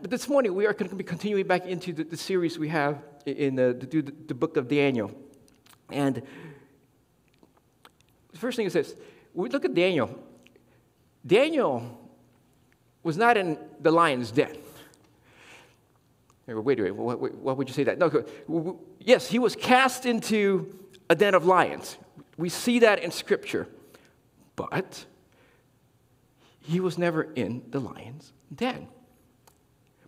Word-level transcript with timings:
but 0.00 0.10
this 0.10 0.28
morning 0.28 0.54
we 0.54 0.66
are 0.66 0.72
going 0.72 0.88
to 0.88 0.96
be 0.96 1.04
continuing 1.04 1.46
back 1.46 1.66
into 1.66 1.92
the, 1.92 2.04
the 2.04 2.16
series 2.16 2.58
we 2.58 2.68
have 2.68 3.02
in 3.26 3.56
the, 3.56 3.74
the, 3.78 4.02
the 4.28 4.34
book 4.34 4.56
of 4.56 4.68
Daniel. 4.68 5.10
And 5.90 6.22
the 8.30 8.38
first 8.38 8.56
thing 8.56 8.66
is 8.66 8.72
this 8.72 8.94
we 9.34 9.48
look 9.48 9.64
at 9.64 9.74
Daniel. 9.74 10.18
Daniel 11.26 11.98
was 13.02 13.16
not 13.16 13.36
in 13.36 13.58
the 13.80 13.90
lion's 13.90 14.30
den. 14.30 14.56
Wait, 16.46 16.56
wait, 16.56 16.94
wait, 16.94 17.34
why 17.34 17.52
would 17.52 17.68
you 17.68 17.74
say 17.74 17.84
that? 17.84 17.98
No, 17.98 18.80
yes, 19.00 19.28
he 19.28 19.38
was 19.38 19.54
cast 19.54 20.06
into 20.06 20.74
a 21.10 21.14
den 21.14 21.34
of 21.34 21.44
lions. 21.44 21.98
We 22.38 22.48
see 22.48 22.78
that 22.78 23.02
in 23.02 23.10
Scripture. 23.10 23.68
But 24.56 25.04
he 26.60 26.80
was 26.80 26.96
never 26.96 27.22
in 27.22 27.62
the 27.68 27.80
lion's 27.80 28.32
den. 28.54 28.88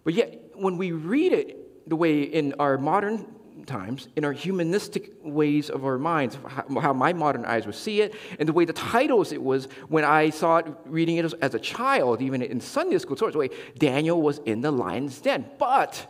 But 0.04 0.14
yet, 0.14 0.52
when 0.54 0.76
we 0.76 0.92
read 0.92 1.32
it 1.32 1.88
the 1.88 1.96
way 1.96 2.22
in 2.22 2.54
our 2.58 2.78
modern 2.78 3.26
times, 3.66 4.08
in 4.16 4.24
our 4.24 4.32
humanistic 4.32 5.12
ways 5.22 5.70
of 5.70 5.84
our 5.84 5.98
minds, 5.98 6.38
how, 6.46 6.92
my 6.92 7.12
modern 7.12 7.44
eyes 7.44 7.66
would 7.66 7.74
see 7.74 8.00
it, 8.00 8.14
and 8.38 8.48
the 8.48 8.52
way 8.52 8.64
the 8.64 8.72
titles 8.72 9.32
it 9.32 9.42
was 9.42 9.66
when 9.88 10.04
I 10.04 10.30
saw 10.30 10.58
it 10.58 10.66
reading 10.86 11.16
it 11.16 11.32
as, 11.40 11.54
a 11.54 11.58
child, 11.58 12.22
even 12.22 12.42
in 12.42 12.60
Sunday 12.60 12.98
school, 12.98 13.16
sort 13.16 13.34
of 13.34 13.38
way, 13.38 13.50
Daniel 13.78 14.20
was 14.20 14.38
in 14.38 14.60
the 14.60 14.70
lion's 14.70 15.20
den. 15.20 15.46
But 15.58 16.06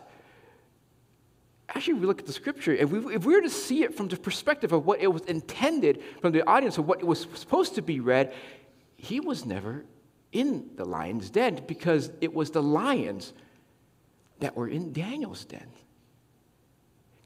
actually, 1.69 1.95
we 1.95 2.05
look 2.05 2.19
at 2.19 2.25
the 2.25 2.33
scripture, 2.33 2.73
we, 2.87 3.15
if 3.15 3.25
we 3.25 3.35
were 3.35 3.41
to 3.41 3.49
see 3.49 3.83
it 3.83 3.95
from 3.95 4.07
the 4.07 4.17
perspective 4.17 4.71
of 4.71 4.85
what 4.85 4.99
it 4.99 5.07
was 5.07 5.23
intended 5.23 6.01
from 6.21 6.31
the 6.31 6.47
audience 6.47 6.77
of 6.77 6.87
what 6.87 6.99
it 6.99 7.05
was 7.05 7.27
supposed 7.33 7.75
to 7.75 7.81
be 7.81 7.99
read, 7.99 8.33
he 8.95 9.19
was 9.19 9.45
never 9.45 9.85
in 10.31 10.69
the 10.75 10.85
lion's 10.85 11.29
den 11.29 11.61
because 11.67 12.11
it 12.21 12.33
was 12.33 12.51
the 12.51 12.63
lions 12.63 13.33
that 14.41 14.55
were 14.55 14.67
in 14.67 14.93
Daniel's 14.93 15.45
den. 15.45 15.67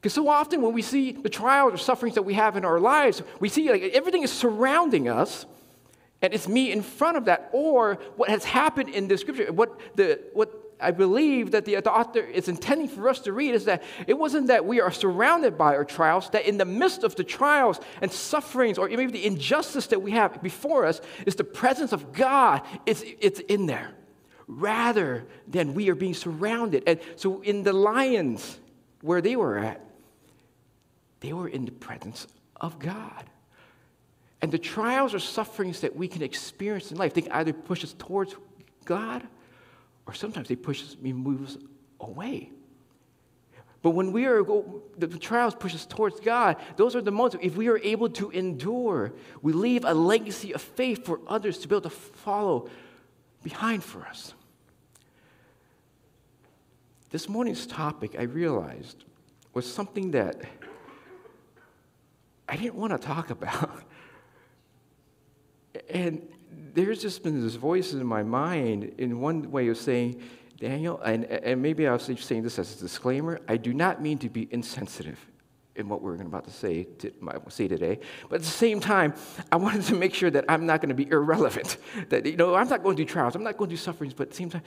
Because 0.00 0.14
so 0.14 0.28
often 0.28 0.62
when 0.62 0.72
we 0.72 0.82
see 0.82 1.12
the 1.12 1.28
trials 1.28 1.74
or 1.74 1.76
sufferings 1.78 2.14
that 2.14 2.22
we 2.22 2.34
have 2.34 2.56
in 2.56 2.64
our 2.64 2.78
lives, 2.78 3.22
we 3.40 3.48
see 3.48 3.68
like 3.70 3.82
everything 3.92 4.22
is 4.22 4.32
surrounding 4.32 5.08
us, 5.08 5.46
and 6.22 6.32
it's 6.32 6.46
me 6.46 6.70
in 6.70 6.80
front 6.82 7.16
of 7.16 7.24
that, 7.24 7.50
or 7.52 7.98
what 8.16 8.30
has 8.30 8.44
happened 8.44 8.88
in 8.90 9.08
the 9.08 9.18
scripture, 9.18 9.52
what 9.52 9.78
the 9.96 10.20
what 10.32 10.62
I 10.78 10.90
believe 10.90 11.52
that 11.52 11.64
the, 11.64 11.76
the 11.76 11.90
author 11.90 12.20
is 12.20 12.48
intending 12.48 12.88
for 12.88 13.08
us 13.08 13.20
to 13.20 13.32
read 13.32 13.54
is 13.54 13.64
that 13.64 13.82
it 14.06 14.14
wasn't 14.14 14.48
that 14.48 14.66
we 14.66 14.80
are 14.80 14.90
surrounded 14.90 15.56
by 15.56 15.74
our 15.74 15.84
trials, 15.84 16.28
that 16.30 16.46
in 16.46 16.58
the 16.58 16.64
midst 16.64 17.02
of 17.02 17.16
the 17.16 17.24
trials 17.24 17.80
and 18.02 18.12
sufferings, 18.12 18.76
or 18.76 18.88
maybe 18.88 19.06
the 19.06 19.24
injustice 19.24 19.86
that 19.88 20.02
we 20.02 20.10
have 20.10 20.42
before 20.42 20.84
us, 20.84 21.00
is 21.24 21.34
the 21.34 21.44
presence 21.44 21.92
of 21.92 22.12
God. 22.12 22.62
It's, 22.84 23.02
it's 23.20 23.40
in 23.40 23.66
there, 23.66 23.94
rather 24.46 25.26
than 25.48 25.74
we 25.74 25.88
are 25.90 25.94
being 25.94 26.14
surrounded. 26.14 26.84
And 26.86 27.00
so 27.16 27.42
in 27.42 27.62
the 27.62 27.72
lions, 27.72 28.58
where 29.00 29.20
they 29.20 29.36
were 29.36 29.58
at, 29.58 29.80
they 31.20 31.32
were 31.32 31.48
in 31.48 31.64
the 31.64 31.72
presence 31.72 32.26
of 32.56 32.78
God. 32.78 33.24
And 34.42 34.52
the 34.52 34.58
trials 34.58 35.14
or 35.14 35.18
sufferings 35.18 35.80
that 35.80 35.96
we 35.96 36.08
can 36.08 36.22
experience 36.22 36.92
in 36.92 36.98
life, 36.98 37.14
they 37.14 37.28
either 37.30 37.52
push 37.52 37.82
us 37.82 37.94
towards 37.98 38.36
God 38.84 39.26
or 40.06 40.14
sometimes 40.14 40.48
they 40.48 40.56
push 40.56 40.82
us, 40.82 40.96
move 41.00 41.44
us 41.44 41.56
away. 42.00 42.50
But 43.82 43.90
when 43.90 44.12
we 44.12 44.26
are, 44.26 44.44
the 44.98 45.06
trials 45.18 45.54
push 45.54 45.74
us 45.74 45.86
towards 45.86 46.20
God, 46.20 46.56
those 46.76 46.96
are 46.96 47.00
the 47.00 47.10
moments, 47.10 47.36
if 47.40 47.56
we 47.56 47.68
are 47.68 47.78
able 47.78 48.08
to 48.10 48.30
endure, 48.30 49.12
we 49.42 49.52
leave 49.52 49.84
a 49.84 49.94
legacy 49.94 50.52
of 50.52 50.60
faith 50.60 51.04
for 51.04 51.20
others 51.26 51.58
to 51.58 51.68
be 51.68 51.74
able 51.74 51.82
to 51.82 51.90
follow 51.90 52.68
behind 53.46 53.84
for 53.84 54.04
us. 54.04 54.34
This 57.10 57.28
morning's 57.28 57.64
topic, 57.64 58.16
I 58.18 58.22
realized, 58.22 59.04
was 59.54 59.72
something 59.72 60.10
that 60.10 60.42
I 62.48 62.56
didn't 62.56 62.74
want 62.74 62.92
to 62.92 62.98
talk 62.98 63.30
about. 63.30 63.84
And 65.90 66.26
there's 66.72 67.02
just 67.02 67.22
been 67.22 67.42
this 67.42 67.54
voice 67.54 67.92
in 67.92 68.04
my 68.04 68.22
mind 68.22 68.94
in 68.96 69.20
one 69.20 69.50
way 69.50 69.68
of 69.68 69.76
saying, 69.76 70.22
Daniel, 70.58 70.98
and, 71.00 71.26
and 71.26 71.60
maybe 71.60 71.86
I 71.86 71.92
was 71.92 72.10
saying 72.18 72.42
this 72.42 72.58
as 72.58 72.74
a 72.74 72.78
disclaimer, 72.80 73.40
I 73.46 73.58
do 73.58 73.74
not 73.74 74.00
mean 74.00 74.16
to 74.18 74.30
be 74.30 74.48
insensitive 74.50 75.20
in 75.76 75.88
what 75.88 76.02
we're 76.02 76.14
about 76.14 76.44
to 76.44 76.50
say, 76.50 76.84
to, 76.98 77.12
say 77.48 77.68
today. 77.68 77.98
But 78.28 78.36
at 78.36 78.42
the 78.42 78.48
same 78.48 78.80
time, 78.80 79.14
I 79.52 79.56
wanted 79.56 79.82
to 79.84 79.94
make 79.94 80.14
sure 80.14 80.30
that 80.30 80.44
I'm 80.48 80.66
not 80.66 80.80
going 80.80 80.88
to 80.88 80.94
be 80.94 81.08
irrelevant. 81.10 81.76
That, 82.08 82.26
you 82.26 82.36
know, 82.36 82.54
I'm 82.54 82.68
not 82.68 82.82
going 82.82 82.96
through 82.96 83.06
trials, 83.06 83.34
I'm 83.34 83.42
not 83.42 83.56
going 83.56 83.68
through 83.68 83.78
sufferings, 83.78 84.14
but 84.14 84.24
at 84.24 84.30
the 84.30 84.36
same 84.36 84.50
time, 84.50 84.62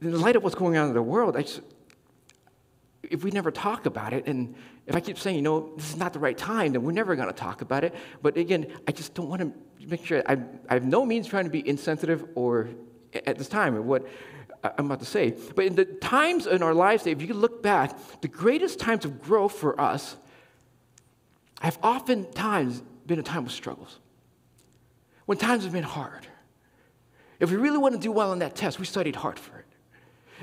in 0.00 0.12
the 0.12 0.18
light 0.18 0.36
of 0.36 0.42
what's 0.42 0.54
going 0.54 0.76
on 0.76 0.88
in 0.88 0.94
the 0.94 1.02
world, 1.02 1.36
I 1.36 1.42
just, 1.42 1.62
if 3.02 3.24
we 3.24 3.30
never 3.30 3.50
talk 3.50 3.86
about 3.86 4.12
it, 4.12 4.26
and 4.26 4.54
if 4.86 4.94
I 4.94 5.00
keep 5.00 5.18
saying, 5.18 5.36
you 5.36 5.42
know, 5.42 5.72
this 5.76 5.90
is 5.90 5.96
not 5.96 6.12
the 6.12 6.18
right 6.18 6.36
time, 6.36 6.72
then 6.72 6.82
we're 6.82 6.92
never 6.92 7.16
going 7.16 7.28
to 7.28 7.34
talk 7.34 7.60
about 7.60 7.82
it. 7.82 7.94
But 8.22 8.36
again, 8.36 8.66
I 8.86 8.92
just 8.92 9.14
don't 9.14 9.28
want 9.28 9.42
to 9.42 9.52
make 9.86 10.04
sure 10.04 10.22
I, 10.26 10.38
I 10.68 10.74
have 10.74 10.84
no 10.84 11.04
means 11.04 11.26
trying 11.26 11.44
to 11.44 11.50
be 11.50 11.66
insensitive 11.66 12.24
or 12.34 12.68
at 13.26 13.36
this 13.36 13.48
time 13.48 13.74
of 13.76 13.84
what 13.84 14.06
I'm 14.62 14.86
about 14.86 15.00
to 15.00 15.06
say. 15.06 15.34
But 15.54 15.64
in 15.64 15.74
the 15.74 15.84
times 15.84 16.46
in 16.46 16.62
our 16.62 16.74
lives, 16.74 17.06
if 17.06 17.22
you 17.22 17.34
look 17.34 17.62
back, 17.62 17.96
the 18.20 18.28
greatest 18.28 18.78
times 18.78 19.04
of 19.04 19.22
growth 19.22 19.52
for 19.52 19.80
us 19.80 20.16
have 21.60 21.78
oftentimes 21.82 22.82
been 23.06 23.18
a 23.18 23.22
time 23.22 23.46
of 23.46 23.52
struggles. 23.52 23.98
When 25.26 25.38
times 25.38 25.64
have 25.64 25.72
been 25.72 25.84
hard. 25.84 26.26
If 27.38 27.50
we 27.50 27.56
really 27.56 27.78
want 27.78 27.94
to 27.94 28.00
do 28.00 28.12
well 28.12 28.32
on 28.32 28.40
that 28.40 28.56
test, 28.56 28.78
we 28.78 28.84
studied 28.84 29.16
hard 29.16 29.38
for 29.38 29.58
it. 29.58 29.66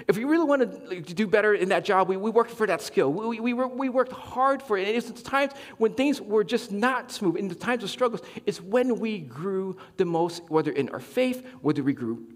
If 0.07 0.15
we 0.15 0.25
really 0.25 0.45
wanted 0.45 1.07
to 1.07 1.13
do 1.13 1.27
better 1.27 1.53
in 1.55 1.69
that 1.69 1.83
job, 1.83 2.07
we, 2.07 2.17
we 2.17 2.29
worked 2.29 2.51
for 2.51 2.67
that 2.67 2.81
skill. 2.81 3.11
We, 3.11 3.39
we, 3.39 3.53
we 3.53 3.89
worked 3.89 4.11
hard 4.11 4.61
for 4.61 4.77
it. 4.77 4.87
And 4.87 4.95
it's 4.95 5.09
the 5.09 5.23
times 5.23 5.53
when 5.77 5.93
things 5.93 6.21
were 6.21 6.43
just 6.43 6.71
not 6.71 7.11
smooth, 7.11 7.37
in 7.37 7.47
the 7.47 7.55
times 7.55 7.83
of 7.83 7.89
struggles, 7.89 8.21
it's 8.45 8.61
when 8.61 8.99
we 8.99 9.19
grew 9.19 9.77
the 9.97 10.05
most, 10.05 10.43
whether 10.49 10.71
in 10.71 10.89
our 10.89 10.99
faith, 10.99 11.45
whether 11.61 11.81
we 11.81 11.93
grew 11.93 12.27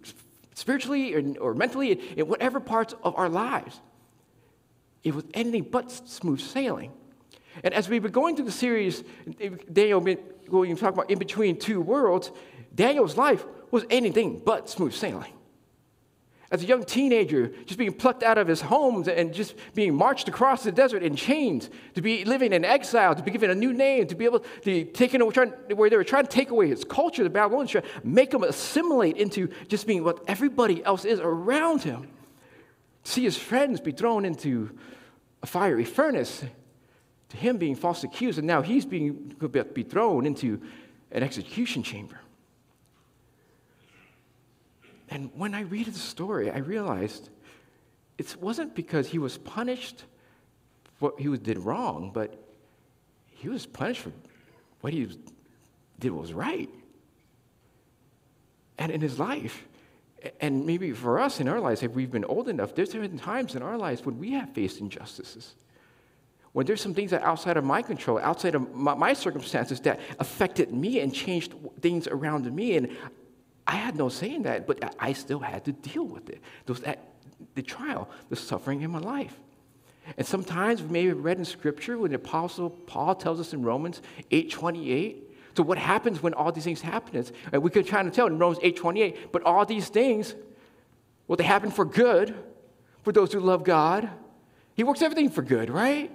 spiritually 0.55 1.13
or, 1.13 1.37
or 1.39 1.53
mentally, 1.53 1.91
in, 1.91 1.99
in 2.17 2.27
whatever 2.27 2.59
parts 2.59 2.95
of 3.03 3.15
our 3.15 3.29
lives. 3.29 3.79
It 5.03 5.13
was 5.13 5.25
anything 5.33 5.67
but 5.69 5.91
smooth 5.91 6.39
sailing. 6.39 6.91
And 7.63 7.73
as 7.73 7.89
we 7.89 7.99
were 7.99 8.09
going 8.09 8.35
through 8.35 8.45
the 8.45 8.51
series, 8.51 9.03
Daniel, 9.71 9.99
going 9.99 10.75
to 10.75 10.81
talk 10.81 10.93
about 10.93 11.09
in 11.09 11.19
between 11.19 11.57
two 11.57 11.81
worlds, 11.81 12.31
Daniel's 12.73 13.17
life 13.17 13.45
was 13.71 13.85
anything 13.89 14.41
but 14.43 14.69
smooth 14.69 14.93
sailing 14.93 15.33
as 16.51 16.61
a 16.61 16.65
young 16.65 16.83
teenager, 16.83 17.47
just 17.65 17.79
being 17.79 17.93
plucked 17.93 18.23
out 18.23 18.37
of 18.37 18.45
his 18.47 18.59
homes 18.59 19.07
and 19.07 19.33
just 19.33 19.55
being 19.73 19.95
marched 19.95 20.27
across 20.27 20.63
the 20.63 20.71
desert 20.71 21.01
in 21.01 21.15
chains, 21.15 21.69
to 21.95 22.01
be 22.01 22.25
living 22.25 22.51
in 22.51 22.65
exile, 22.65 23.15
to 23.15 23.23
be 23.23 23.31
given 23.31 23.49
a 23.49 23.55
new 23.55 23.71
name, 23.71 24.05
to 24.05 24.15
be 24.15 24.25
able 24.25 24.41
to 24.63 24.83
taken 24.83 25.21
away, 25.21 25.33
where 25.73 25.89
they 25.89 25.95
were 25.95 26.03
trying 26.03 26.25
to 26.25 26.29
take 26.29 26.51
away 26.51 26.67
his 26.67 26.83
culture, 26.83 27.23
the 27.23 27.29
Babylonians, 27.29 27.85
make 28.03 28.33
him 28.33 28.43
assimilate 28.43 29.15
into 29.15 29.47
just 29.69 29.87
being 29.87 30.03
what 30.03 30.21
everybody 30.27 30.83
else 30.83 31.05
is 31.05 31.21
around 31.21 31.83
him. 31.83 32.09
See 33.03 33.23
his 33.23 33.37
friends 33.37 33.79
be 33.79 33.93
thrown 33.93 34.25
into 34.25 34.77
a 35.41 35.47
fiery 35.47 35.85
furnace, 35.85 36.43
to 37.31 37.37
him 37.37 37.57
being 37.57 37.75
falsely 37.75 38.09
accused, 38.11 38.37
and 38.37 38.45
now 38.45 38.61
he's 38.61 38.85
being 38.85 39.35
be 39.73 39.83
thrown 39.83 40.25
into 40.25 40.61
an 41.11 41.23
execution 41.23 41.81
chamber. 41.81 42.19
And 45.09 45.29
when 45.35 45.53
I 45.53 45.61
read 45.61 45.87
the 45.87 45.97
story, 45.97 46.51
I 46.51 46.57
realized 46.59 47.29
it 48.17 48.35
wasn't 48.39 48.75
because 48.75 49.07
he 49.07 49.17
was 49.17 49.37
punished 49.37 50.03
for 50.99 51.11
what 51.11 51.19
he 51.19 51.37
did 51.37 51.57
wrong, 51.57 52.11
but 52.13 52.37
he 53.29 53.47
was 53.49 53.65
punished 53.65 54.01
for 54.01 54.11
what 54.81 54.93
he 54.93 55.07
did 55.99 56.11
was 56.11 56.33
right. 56.33 56.69
And 58.77 58.91
in 58.91 58.99
his 58.99 59.19
life, 59.19 59.67
and 60.39 60.65
maybe 60.65 60.91
for 60.91 61.19
us 61.19 61.39
in 61.39 61.47
our 61.47 61.59
lives, 61.59 61.81
if 61.81 61.91
we've 61.91 62.11
been 62.11 62.25
old 62.25 62.49
enough, 62.49 62.75
there's 62.75 62.93
been 62.93 63.17
times 63.17 63.55
in 63.55 63.61
our 63.61 63.77
lives 63.77 64.05
when 64.05 64.19
we 64.19 64.31
have 64.31 64.49
faced 64.53 64.79
injustices. 64.79 65.55
When 66.53 66.65
there's 66.65 66.81
some 66.81 66.93
things 66.93 67.11
that 67.11 67.21
are 67.21 67.29
outside 67.29 67.57
of 67.57 67.63
my 67.63 67.81
control, 67.81 68.19
outside 68.19 68.55
of 68.55 68.73
my, 68.75 68.93
my 68.93 69.13
circumstances 69.13 69.79
that 69.81 69.99
affected 70.19 70.73
me 70.73 70.99
and 70.99 71.13
changed 71.13 71.53
things 71.79 72.07
around 72.07 72.51
me, 72.53 72.75
and 72.75 72.89
I 73.65 73.75
had 73.75 73.95
no 73.95 74.09
say 74.09 74.35
in 74.35 74.43
that, 74.43 74.67
but 74.67 74.95
I 74.99 75.13
still 75.13 75.39
had 75.39 75.63
to 75.65 75.71
deal 75.71 76.03
with 76.03 76.29
it. 76.29 76.41
Those, 76.65 76.81
that, 76.81 76.99
the 77.55 77.61
trial, 77.61 78.09
the 78.29 78.35
suffering 78.35 78.81
in 78.81 78.91
my 78.91 78.99
life. 78.99 79.33
And 80.17 80.27
sometimes 80.27 80.81
we 80.81 80.89
may 80.89 81.05
have 81.05 81.23
read 81.23 81.37
in 81.37 81.45
Scripture 81.45 81.97
when 81.97 82.11
the 82.11 82.17
Apostle 82.17 82.69
Paul 82.69 83.15
tells 83.15 83.39
us 83.39 83.53
in 83.53 83.61
Romans 83.61 84.01
8.28, 84.31 85.17
so 85.55 85.63
what 85.63 85.77
happens 85.77 86.23
when 86.23 86.33
all 86.33 86.51
these 86.51 86.63
things 86.63 86.81
happen? 86.81 87.25
And 87.51 87.61
we 87.61 87.69
could 87.69 87.85
try 87.85 88.03
to 88.03 88.09
tell 88.09 88.27
in 88.27 88.37
Romans 88.37 88.59
8.28, 88.63 89.31
but 89.31 89.43
all 89.43 89.65
these 89.65 89.89
things, 89.89 90.35
well, 91.27 91.35
they 91.35 91.43
happen 91.43 91.71
for 91.71 91.85
good 91.85 92.33
for 93.03 93.11
those 93.11 93.31
who 93.31 93.39
love 93.39 93.63
God. 93.63 94.09
He 94.75 94.83
works 94.83 95.01
everything 95.01 95.29
for 95.29 95.41
good, 95.41 95.69
right? 95.69 96.11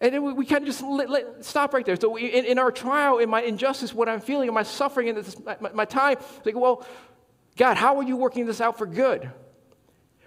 And 0.00 0.12
then 0.12 0.22
we, 0.22 0.32
we 0.32 0.46
kind 0.46 0.62
of 0.62 0.66
just 0.66 0.82
let, 0.82 1.08
let, 1.08 1.44
stop 1.44 1.72
right 1.72 1.84
there. 1.84 1.96
So 1.96 2.10
we, 2.10 2.26
in, 2.26 2.44
in, 2.44 2.58
our 2.58 2.70
trial, 2.70 3.18
in 3.18 3.30
my 3.30 3.42
injustice, 3.42 3.94
what 3.94 4.08
I'm 4.08 4.20
feeling, 4.20 4.48
in 4.48 4.54
my 4.54 4.62
suffering, 4.62 5.08
in 5.08 5.14
this, 5.14 5.36
my, 5.44 5.70
my 5.72 5.84
time, 5.84 6.18
like, 6.44 6.54
well, 6.54 6.86
God, 7.56 7.76
how 7.76 7.96
are 7.96 8.02
you 8.02 8.16
working 8.16 8.46
this 8.46 8.60
out 8.60 8.76
for 8.76 8.86
good? 8.86 9.30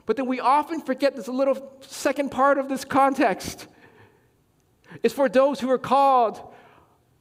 But 0.07 0.17
then 0.17 0.25
we 0.25 0.39
often 0.39 0.81
forget 0.81 1.15
this 1.15 1.27
little 1.27 1.77
second 1.81 2.31
part 2.31 2.57
of 2.57 2.67
this 2.67 2.83
context. 2.83 3.67
It's 5.03 5.13
for 5.13 5.29
those 5.29 5.59
who 5.59 5.69
are 5.69 5.77
called 5.77 6.41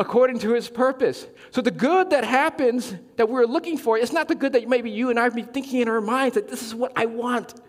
according 0.00 0.38
to 0.38 0.54
his 0.54 0.68
purpose. 0.70 1.26
So 1.50 1.60
the 1.60 1.70
good 1.70 2.10
that 2.10 2.24
happens 2.24 2.94
that 3.16 3.28
we're 3.28 3.44
looking 3.44 3.76
for, 3.76 3.98
it's 3.98 4.12
not 4.12 4.28
the 4.28 4.34
good 4.34 4.52
that 4.54 4.66
maybe 4.68 4.90
you 4.90 5.10
and 5.10 5.18
I 5.18 5.28
be 5.28 5.42
thinking 5.42 5.80
in 5.82 5.88
our 5.88 6.00
minds 6.00 6.36
that 6.36 6.48
this 6.48 6.62
is 6.62 6.74
what 6.74 6.92
I 6.96 7.04
want. 7.04 7.60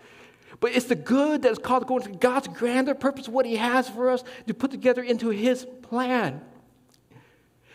But 0.59 0.73
it's 0.73 0.87
the 0.87 0.95
good 0.95 1.43
that 1.43 1.51
is 1.51 1.57
called 1.57 1.83
according 1.83 2.11
to 2.11 2.17
God's 2.17 2.47
grander 2.49 2.93
purpose, 2.93 3.27
what 3.29 3.45
he 3.45 3.55
has 3.55 3.89
for 3.89 4.09
us 4.09 4.23
to 4.47 4.53
put 4.53 4.71
together 4.71 5.01
into 5.01 5.29
his 5.29 5.65
plan. 5.81 6.41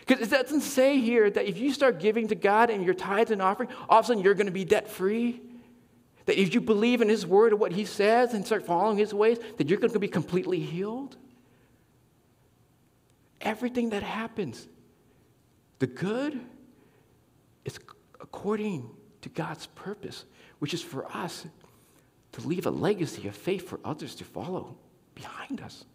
Because 0.05 0.27
it 0.27 0.29
doesn't 0.29 0.61
say 0.61 0.99
here 0.99 1.29
that 1.29 1.47
if 1.47 1.57
you 1.57 1.73
start 1.73 1.99
giving 1.99 2.27
to 2.27 2.35
God 2.35 2.69
and 2.69 2.85
your 2.85 2.93
tithes 2.93 3.31
and 3.31 3.41
offering, 3.41 3.69
all 3.89 3.99
of 3.99 4.05
a 4.05 4.07
sudden 4.07 4.23
you're 4.23 4.35
going 4.35 4.45
to 4.45 4.51
be 4.51 4.65
debt 4.65 4.87
free. 4.87 5.41
That 6.27 6.39
if 6.39 6.53
you 6.53 6.61
believe 6.61 7.01
in 7.01 7.09
His 7.09 7.25
word 7.25 7.53
and 7.53 7.59
what 7.59 7.71
He 7.71 7.85
says 7.85 8.33
and 8.33 8.45
start 8.45 8.65
following 8.65 8.97
His 8.97 9.13
ways, 9.13 9.39
that 9.57 9.67
you're 9.67 9.79
going 9.79 9.93
to 9.93 9.99
be 9.99 10.07
completely 10.07 10.59
healed. 10.59 11.17
Everything 13.41 13.89
that 13.89 14.03
happens, 14.03 14.67
the 15.79 15.87
good, 15.87 16.39
is 17.63 17.79
according 18.19 18.89
to 19.21 19.29
God's 19.29 19.67
purpose, 19.67 20.25
which 20.59 20.73
is 20.73 20.81
for 20.81 21.05
us 21.15 21.45
to 22.35 22.47
leave 22.47 22.65
a 22.65 22.71
legacy 22.71 23.27
of 23.27 23.35
faith 23.35 23.67
for 23.67 23.79
others 23.85 24.13
to 24.15 24.23
follow 24.25 24.75
behind 25.13 25.61
us. 25.61 25.85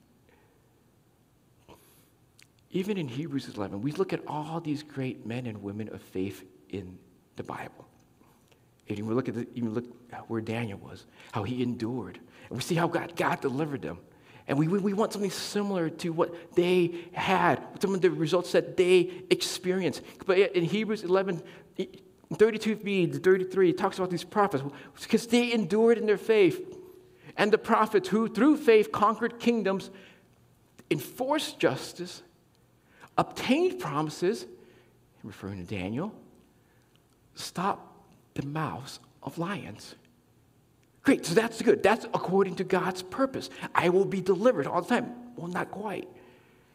Even 2.71 2.97
in 2.97 3.09
Hebrews 3.09 3.49
11, 3.55 3.83
we 3.83 3.93
look 3.93 4.13
at 4.13 4.21
all 4.27 4.61
these 4.61 4.83
great 4.83 5.27
men 5.27 5.47
and 5.47 5.63
women 5.63 5.93
of 5.93 6.01
faith 6.01 6.45
in 6.71 6.99
the 7.37 7.43
Bible. 7.43 7.87
And 8.89 9.07
we 9.07 9.15
look 9.15 9.29
at 9.29 9.35
the, 9.35 9.47
even 9.55 9.75
look 9.75 9.85
where 10.29 10.41
Daniel 10.41 10.79
was, 10.79 11.07
how 11.33 11.43
he 11.43 11.63
endured. 11.63 12.19
And 12.49 12.57
we 12.57 12.63
see 12.63 12.75
how 12.75 12.89
God, 12.89 13.15
God 13.17 13.41
delivered 13.41 13.83
them. 13.83 13.99
And 14.49 14.59
we, 14.59 14.67
we 14.67 14.95
want 14.95 15.13
something 15.13 15.31
similar 15.31 15.91
to 15.91 16.11
what 16.11 16.55
they 16.57 16.95
had, 17.13 17.63
some 17.81 17.95
of 17.95 18.01
the 18.01 18.11
results 18.11 18.53
that 18.53 18.77
they 18.77 19.25
experienced. 19.31 20.03
But 20.25 20.39
in 20.39 20.65
Hebrews 20.65 21.03
11, 21.05 21.43
32b 22.37 23.13
to 23.13 23.19
33, 23.19 23.71
it 23.71 23.79
talks 23.79 23.99
about 23.99 24.11
these 24.11 24.25
prophets 24.25 24.63
because 25.01 25.27
they 25.27 25.53
endured 25.53 25.99
in 25.99 26.07
their 26.07 26.17
faith. 26.17 26.77
And 27.37 27.53
the 27.53 27.59
prophets 27.59 28.09
who, 28.09 28.29
through 28.29 28.59
faith, 28.59 28.93
conquered 28.93 29.39
kingdoms, 29.41 29.91
enforced 30.91 31.59
justice, 31.59 32.23
obtained 33.17 33.79
promises, 33.79 34.47
referring 35.23 35.67
to 35.67 35.75
Daniel, 35.75 36.13
stopped 37.35 37.87
the 38.35 38.45
mouths 38.45 39.01
of 39.23 39.39
lions. 39.39 39.95
Great, 41.03 41.25
so 41.25 41.35
that's 41.35 41.63
good. 41.63 41.83
That's 41.83 42.05
according 42.07 42.57
to 42.57 42.65
God's 42.65 43.03
purpose. 43.03 43.49
I 43.75 43.89
will 43.89 44.05
be 44.05 44.21
delivered 44.21 44.67
all 44.67 44.83
the 44.83 44.89
time. 44.89 45.13
Well, 45.37 45.49
not 45.49 45.71
quite. 45.71 46.09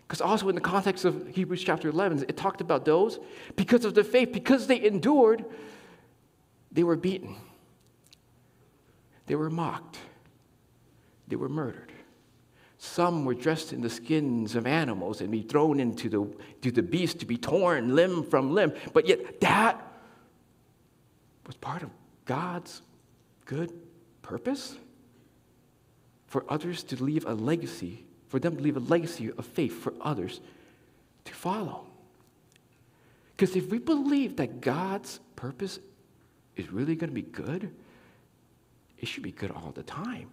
Because 0.07 0.21
also 0.21 0.49
in 0.49 0.55
the 0.55 0.61
context 0.61 1.03
of 1.05 1.27
Hebrews 1.27 1.63
chapter 1.63 1.89
11, 1.89 2.25
it 2.27 2.37
talked 2.37 2.61
about 2.61 2.85
those, 2.85 3.19
because 3.55 3.85
of 3.85 3.95
their 3.95 4.03
faith, 4.03 4.31
because 4.31 4.67
they 4.67 4.81
endured, 4.83 5.45
they 6.71 6.83
were 6.83 6.95
beaten, 6.95 7.35
they 9.25 9.35
were 9.35 9.49
mocked, 9.49 9.97
they 11.27 11.35
were 11.35 11.49
murdered. 11.49 11.91
Some 12.77 13.25
were 13.25 13.33
dressed 13.33 13.73
in 13.73 13.81
the 13.81 13.89
skins 13.89 14.55
of 14.55 14.67
animals 14.67 15.21
and 15.21 15.31
be 15.31 15.41
thrown 15.41 15.79
into 15.79 16.07
the, 16.07 16.27
to 16.61 16.71
the 16.71 16.83
beast 16.83 17.19
to 17.19 17.25
be 17.25 17.37
torn 17.37 17.95
limb 17.95 18.23
from 18.23 18.53
limb. 18.53 18.73
But 18.93 19.07
yet, 19.07 19.39
that 19.41 19.81
was 21.47 21.55
part 21.55 21.81
of 21.81 21.89
God's 22.25 22.83
good 23.45 23.73
purpose 24.21 24.75
for 26.27 26.45
others 26.49 26.83
to 26.83 27.03
leave 27.03 27.25
a 27.25 27.33
legacy, 27.33 28.05
for 28.27 28.39
them 28.39 28.56
to 28.57 28.62
leave 28.62 28.77
a 28.77 28.81
legacy 28.81 29.31
of 29.31 29.45
faith 29.45 29.81
for 29.81 29.94
others 30.01 30.42
to 31.25 31.33
follow. 31.33 31.86
Because 33.36 33.56
if 33.56 33.69
we 33.69 33.80
believe 33.80 34.38
that 34.38 34.62
God's 34.62 35.19
purpose 35.36 35.80
is 36.56 36.72
really 36.72 36.95
going 36.95 37.10
to 37.10 37.16
be 37.16 37.22
good, 37.22 37.74
it 38.98 39.07
should 39.07 39.24
be 39.24 39.31
good 39.31 39.51
all 39.51 39.72
the 39.75 39.83
time. 39.83 40.30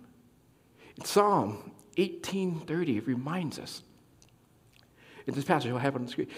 In 0.96 1.04
Psalm 1.04 1.72
18:30, 1.96 2.98
it 2.98 3.06
reminds 3.06 3.58
us 3.58 3.82
in 5.26 5.34
this 5.34 5.44
passage, 5.44 5.70
I'll 5.70 5.78
have 5.78 5.94
on 5.94 6.04
the 6.04 6.10
screen. 6.10 6.28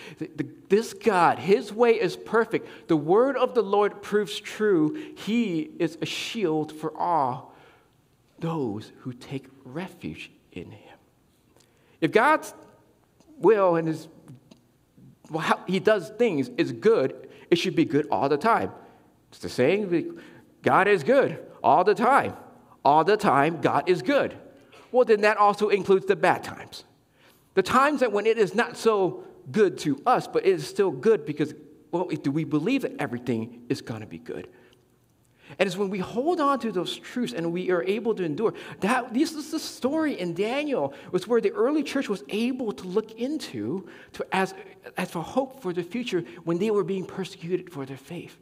This 0.68 0.92
God, 0.92 1.38
His 1.38 1.72
way 1.72 1.92
is 1.92 2.16
perfect. 2.16 2.88
The 2.88 2.96
word 2.96 3.36
of 3.36 3.54
the 3.54 3.62
Lord 3.62 4.02
proves 4.02 4.38
true. 4.38 5.12
He 5.16 5.70
is 5.78 5.96
a 6.02 6.06
shield 6.06 6.72
for 6.72 6.96
all 6.96 7.54
those 8.40 8.92
who 8.98 9.12
take 9.12 9.46
refuge 9.64 10.30
in 10.52 10.70
Him. 10.70 10.93
If 12.04 12.12
God's 12.12 12.52
will 13.38 13.76
and 13.76 13.88
His 13.88 14.08
well, 15.30 15.40
how 15.40 15.60
He 15.66 15.80
does 15.80 16.10
things 16.10 16.50
is 16.58 16.70
good, 16.70 17.30
it 17.50 17.56
should 17.56 17.74
be 17.74 17.86
good 17.86 18.06
all 18.10 18.28
the 18.28 18.36
time. 18.36 18.72
It's 19.30 19.38
the 19.38 19.48
saying, 19.48 20.20
God 20.60 20.86
is 20.86 21.02
good 21.02 21.38
all 21.62 21.82
the 21.82 21.94
time. 21.94 22.34
All 22.84 23.04
the 23.04 23.16
time, 23.16 23.62
God 23.62 23.88
is 23.88 24.02
good. 24.02 24.36
Well, 24.92 25.06
then 25.06 25.22
that 25.22 25.38
also 25.38 25.70
includes 25.70 26.04
the 26.04 26.14
bad 26.14 26.44
times. 26.44 26.84
The 27.54 27.62
times 27.62 28.00
that 28.00 28.12
when 28.12 28.26
it 28.26 28.36
is 28.36 28.54
not 28.54 28.76
so 28.76 29.24
good 29.50 29.78
to 29.78 29.98
us, 30.04 30.28
but 30.28 30.44
it 30.44 30.50
is 30.50 30.68
still 30.68 30.90
good 30.90 31.24
because, 31.24 31.54
well, 31.90 32.04
do 32.08 32.30
we 32.30 32.44
believe 32.44 32.82
that 32.82 32.92
everything 32.98 33.62
is 33.70 33.80
going 33.80 34.02
to 34.02 34.06
be 34.06 34.18
good? 34.18 34.46
And 35.58 35.66
it's 35.66 35.76
when 35.76 35.90
we 35.90 35.98
hold 35.98 36.40
on 36.40 36.58
to 36.60 36.72
those 36.72 36.96
truths 36.96 37.32
and 37.32 37.52
we 37.52 37.70
are 37.70 37.82
able 37.84 38.14
to 38.14 38.24
endure. 38.24 38.54
That 38.80 39.14
this 39.14 39.32
is 39.32 39.50
the 39.50 39.58
story 39.58 40.18
in 40.18 40.34
Daniel, 40.34 40.94
was 41.12 41.28
where 41.28 41.40
the 41.40 41.52
early 41.52 41.82
church 41.82 42.08
was 42.08 42.24
able 42.28 42.72
to 42.72 42.86
look 42.86 43.12
into 43.12 43.88
to, 44.14 44.26
as, 44.32 44.54
as 44.96 45.10
for 45.10 45.22
hope 45.22 45.62
for 45.62 45.72
the 45.72 45.82
future 45.82 46.24
when 46.44 46.58
they 46.58 46.70
were 46.70 46.84
being 46.84 47.06
persecuted 47.06 47.72
for 47.72 47.86
their 47.86 47.96
faith. 47.96 48.36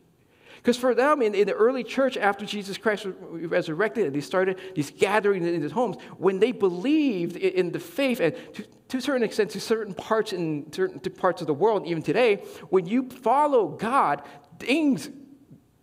Because 0.56 0.76
for 0.76 0.94
them, 0.94 1.22
in, 1.22 1.34
in, 1.34 1.48
the 1.48 1.54
early 1.54 1.82
church, 1.82 2.16
after 2.16 2.46
Jesus 2.46 2.78
Christ 2.78 3.04
was 3.04 3.42
resurrected, 3.42 4.06
and 4.06 4.14
they 4.14 4.20
started 4.20 4.60
these 4.76 4.92
gatherings 4.92 5.44
in 5.44 5.60
his 5.60 5.72
homes, 5.72 5.96
when 6.18 6.38
they 6.38 6.52
believed 6.52 7.36
in, 7.36 7.52
in 7.52 7.72
the 7.72 7.80
faith, 7.80 8.20
and 8.20 8.36
to, 8.54 8.64
to, 8.88 8.96
a 8.98 9.00
certain 9.00 9.24
extent, 9.24 9.50
to 9.50 9.60
certain 9.60 9.92
parts 9.92 10.32
in 10.32 10.72
certain 10.72 11.00
parts 11.00 11.40
of 11.40 11.48
the 11.48 11.54
world, 11.54 11.84
even 11.86 12.00
today, 12.00 12.44
when 12.70 12.86
you 12.86 13.08
follow 13.08 13.68
God, 13.68 14.22
things 14.60 15.10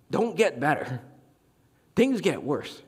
don't 0.10 0.38
get 0.38 0.62
better. 0.62 1.02
Things 2.00 2.22
get 2.22 2.42
worse. 2.42 2.82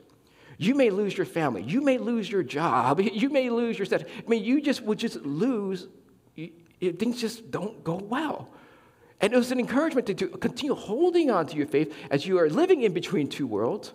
You 0.56 0.74
may 0.74 0.88
lose 0.88 1.14
your 1.14 1.26
family. 1.26 1.62
You 1.62 1.82
may 1.82 1.98
lose 1.98 2.30
your 2.30 2.42
job. 2.42 2.98
You 3.22 3.28
may 3.28 3.50
lose 3.50 3.78
your 3.78 3.84
status. 3.84 4.10
I 4.18 4.26
mean, 4.26 4.42
you 4.42 4.62
just 4.62 4.80
would 4.80 4.98
just 4.98 5.16
lose. 5.16 5.86
Things 6.80 7.20
just 7.20 7.50
don't 7.50 7.84
go 7.84 7.96
well. 7.96 8.48
And 9.20 9.34
it 9.34 9.36
was 9.36 9.52
an 9.52 9.60
encouragement 9.60 10.06
to, 10.06 10.14
to 10.14 10.28
continue 10.28 10.74
holding 10.74 11.30
on 11.30 11.46
to 11.48 11.56
your 11.58 11.66
faith 11.66 11.94
as 12.10 12.24
you 12.24 12.38
are 12.38 12.48
living 12.48 12.84
in 12.84 12.94
between 12.94 13.28
two 13.28 13.46
worlds, 13.46 13.92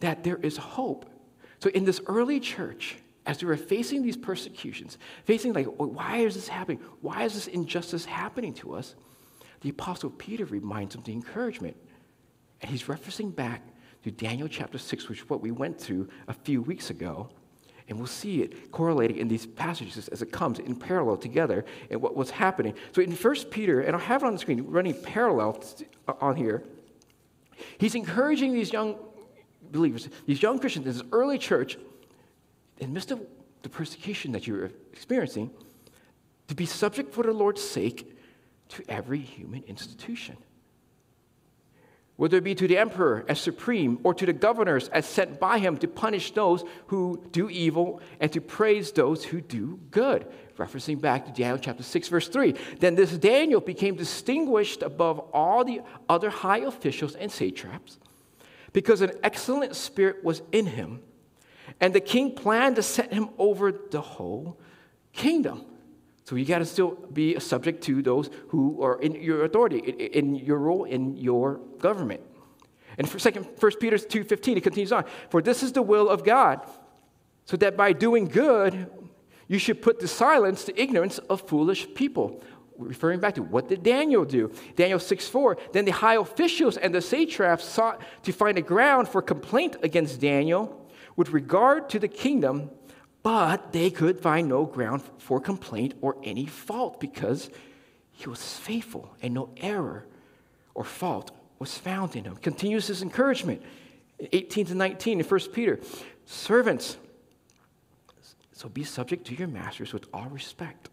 that 0.00 0.22
there 0.22 0.36
is 0.36 0.58
hope. 0.58 1.06
So 1.60 1.70
in 1.70 1.86
this 1.86 2.02
early 2.06 2.40
church, 2.40 2.98
as 3.24 3.42
we 3.42 3.48
were 3.48 3.56
facing 3.56 4.02
these 4.02 4.18
persecutions, 4.18 4.98
facing 5.24 5.54
like, 5.54 5.66
why 5.78 6.18
is 6.18 6.34
this 6.34 6.46
happening? 6.46 6.80
Why 7.00 7.22
is 7.22 7.32
this 7.32 7.46
injustice 7.46 8.04
happening 8.04 8.52
to 8.56 8.74
us? 8.74 8.94
The 9.62 9.70
Apostle 9.70 10.10
Peter 10.10 10.44
reminds 10.44 10.94
them 10.94 11.04
the 11.04 11.14
encouragement. 11.14 11.78
And 12.62 12.70
he's 12.70 12.84
referencing 12.84 13.34
back 13.34 13.62
to 14.04 14.10
Daniel 14.10 14.48
chapter 14.48 14.78
6, 14.78 15.08
which 15.08 15.20
is 15.20 15.30
what 15.30 15.40
we 15.40 15.50
went 15.50 15.80
through 15.80 16.08
a 16.28 16.32
few 16.32 16.62
weeks 16.62 16.90
ago. 16.90 17.28
And 17.88 17.98
we'll 17.98 18.06
see 18.06 18.42
it 18.42 18.70
correlating 18.72 19.18
in 19.18 19.28
these 19.28 19.44
passages 19.44 20.08
as 20.08 20.22
it 20.22 20.32
comes 20.32 20.58
in 20.58 20.76
parallel 20.76 21.16
together 21.16 21.64
and 21.90 22.00
what 22.00 22.16
was 22.16 22.30
happening. 22.30 22.74
So 22.92 23.02
in 23.02 23.12
1 23.12 23.34
Peter, 23.50 23.80
and 23.80 23.94
I'll 23.94 24.02
have 24.02 24.22
it 24.22 24.26
on 24.26 24.32
the 24.32 24.38
screen 24.38 24.64
running 24.68 24.94
parallel 24.94 25.62
on 26.20 26.36
here, 26.36 26.62
he's 27.78 27.94
encouraging 27.94 28.54
these 28.54 28.72
young 28.72 28.96
believers, 29.70 30.08
these 30.26 30.42
young 30.42 30.58
Christians, 30.58 30.86
in 30.86 30.92
this 30.92 31.02
early 31.12 31.38
church, 31.38 31.76
in 32.78 32.88
the 32.88 32.94
midst 32.94 33.10
of 33.10 33.20
the 33.62 33.68
persecution 33.68 34.32
that 34.32 34.46
you're 34.46 34.70
experiencing, 34.92 35.50
to 36.48 36.54
be 36.54 36.66
subject 36.66 37.12
for 37.12 37.24
the 37.24 37.32
Lord's 37.32 37.62
sake 37.62 38.16
to 38.68 38.82
every 38.88 39.18
human 39.18 39.62
institution 39.64 40.36
whether 42.22 42.36
it 42.36 42.44
be 42.44 42.54
to 42.54 42.68
the 42.68 42.78
emperor 42.78 43.24
as 43.26 43.40
supreme 43.40 43.98
or 44.04 44.14
to 44.14 44.24
the 44.24 44.32
governors 44.32 44.86
as 44.90 45.04
sent 45.04 45.40
by 45.40 45.58
him 45.58 45.76
to 45.76 45.88
punish 45.88 46.30
those 46.30 46.62
who 46.86 47.20
do 47.32 47.50
evil 47.50 48.00
and 48.20 48.32
to 48.32 48.40
praise 48.40 48.92
those 48.92 49.24
who 49.24 49.40
do 49.40 49.76
good. 49.90 50.24
Referencing 50.56 51.00
back 51.00 51.26
to 51.26 51.32
Daniel 51.32 51.58
chapter 51.58 51.82
6, 51.82 52.06
verse 52.06 52.28
3. 52.28 52.54
Then 52.78 52.94
this 52.94 53.10
Daniel 53.18 53.60
became 53.60 53.96
distinguished 53.96 54.82
above 54.82 55.18
all 55.32 55.64
the 55.64 55.80
other 56.08 56.30
high 56.30 56.58
officials 56.58 57.16
and 57.16 57.28
satraps 57.28 57.98
because 58.72 59.00
an 59.00 59.10
excellent 59.24 59.74
spirit 59.74 60.22
was 60.22 60.42
in 60.52 60.66
him, 60.66 61.02
and 61.80 61.92
the 61.92 61.98
king 61.98 62.36
planned 62.36 62.76
to 62.76 62.84
set 62.84 63.12
him 63.12 63.30
over 63.36 63.72
the 63.72 64.00
whole 64.00 64.60
kingdom. 65.12 65.64
So 66.32 66.36
you 66.36 66.46
got 66.46 66.60
to 66.60 66.64
still 66.64 66.92
be 67.12 67.38
subject 67.40 67.84
to 67.84 68.00
those 68.00 68.30
who 68.48 68.82
are 68.82 68.98
in 69.02 69.16
your 69.16 69.44
authority, 69.44 69.80
in 69.80 70.34
your 70.34 70.56
role 70.56 70.84
in 70.84 71.18
your 71.18 71.60
government. 71.78 72.22
And 72.96 73.06
for 73.06 73.18
second, 73.18 73.48
1 73.60 73.72
Peter 73.78 73.98
2.15, 73.98 74.56
it 74.56 74.62
continues 74.62 74.92
on. 74.92 75.04
For 75.28 75.42
this 75.42 75.62
is 75.62 75.72
the 75.72 75.82
will 75.82 76.08
of 76.08 76.24
God, 76.24 76.66
so 77.44 77.58
that 77.58 77.76
by 77.76 77.92
doing 77.92 78.28
good, 78.28 78.90
you 79.46 79.58
should 79.58 79.82
put 79.82 80.00
to 80.00 80.08
silence 80.08 80.64
the 80.64 80.80
ignorance 80.80 81.18
of 81.18 81.42
foolish 81.42 81.86
people. 81.94 82.42
Referring 82.78 83.20
back 83.20 83.34
to 83.34 83.42
what 83.42 83.68
did 83.68 83.82
Daniel 83.82 84.24
do? 84.24 84.50
Daniel 84.74 84.98
6:4. 84.98 85.58
Then 85.72 85.84
the 85.84 85.92
high 85.92 86.16
officials 86.16 86.78
and 86.78 86.94
the 86.94 87.02
satraps 87.02 87.66
sought 87.66 88.00
to 88.22 88.32
find 88.32 88.56
a 88.56 88.62
ground 88.62 89.06
for 89.06 89.20
complaint 89.20 89.76
against 89.82 90.18
Daniel 90.18 90.88
with 91.14 91.28
regard 91.28 91.90
to 91.90 91.98
the 91.98 92.08
kingdom, 92.08 92.70
but 93.22 93.72
they 93.72 93.90
could 93.90 94.20
find 94.20 94.48
no 94.48 94.64
ground 94.64 95.02
for 95.18 95.40
complaint 95.40 95.94
or 96.00 96.16
any 96.22 96.46
fault 96.46 97.00
because 97.00 97.50
he 98.10 98.28
was 98.28 98.58
faithful 98.58 99.14
and 99.22 99.34
no 99.34 99.50
error 99.56 100.06
or 100.74 100.84
fault 100.84 101.30
was 101.58 101.76
found 101.78 102.16
in 102.16 102.24
him. 102.24 102.36
Continues 102.36 102.88
his 102.88 103.02
encouragement. 103.02 103.62
18 104.32 104.66
to 104.66 104.74
19 104.74 105.20
in 105.20 105.26
1 105.26 105.40
Peter. 105.52 105.80
Servants, 106.26 106.96
so 108.52 108.68
be 108.68 108.84
subject 108.84 109.26
to 109.26 109.34
your 109.34 109.48
masters 109.48 109.92
with 109.92 110.06
all 110.12 110.28
respect, 110.28 110.88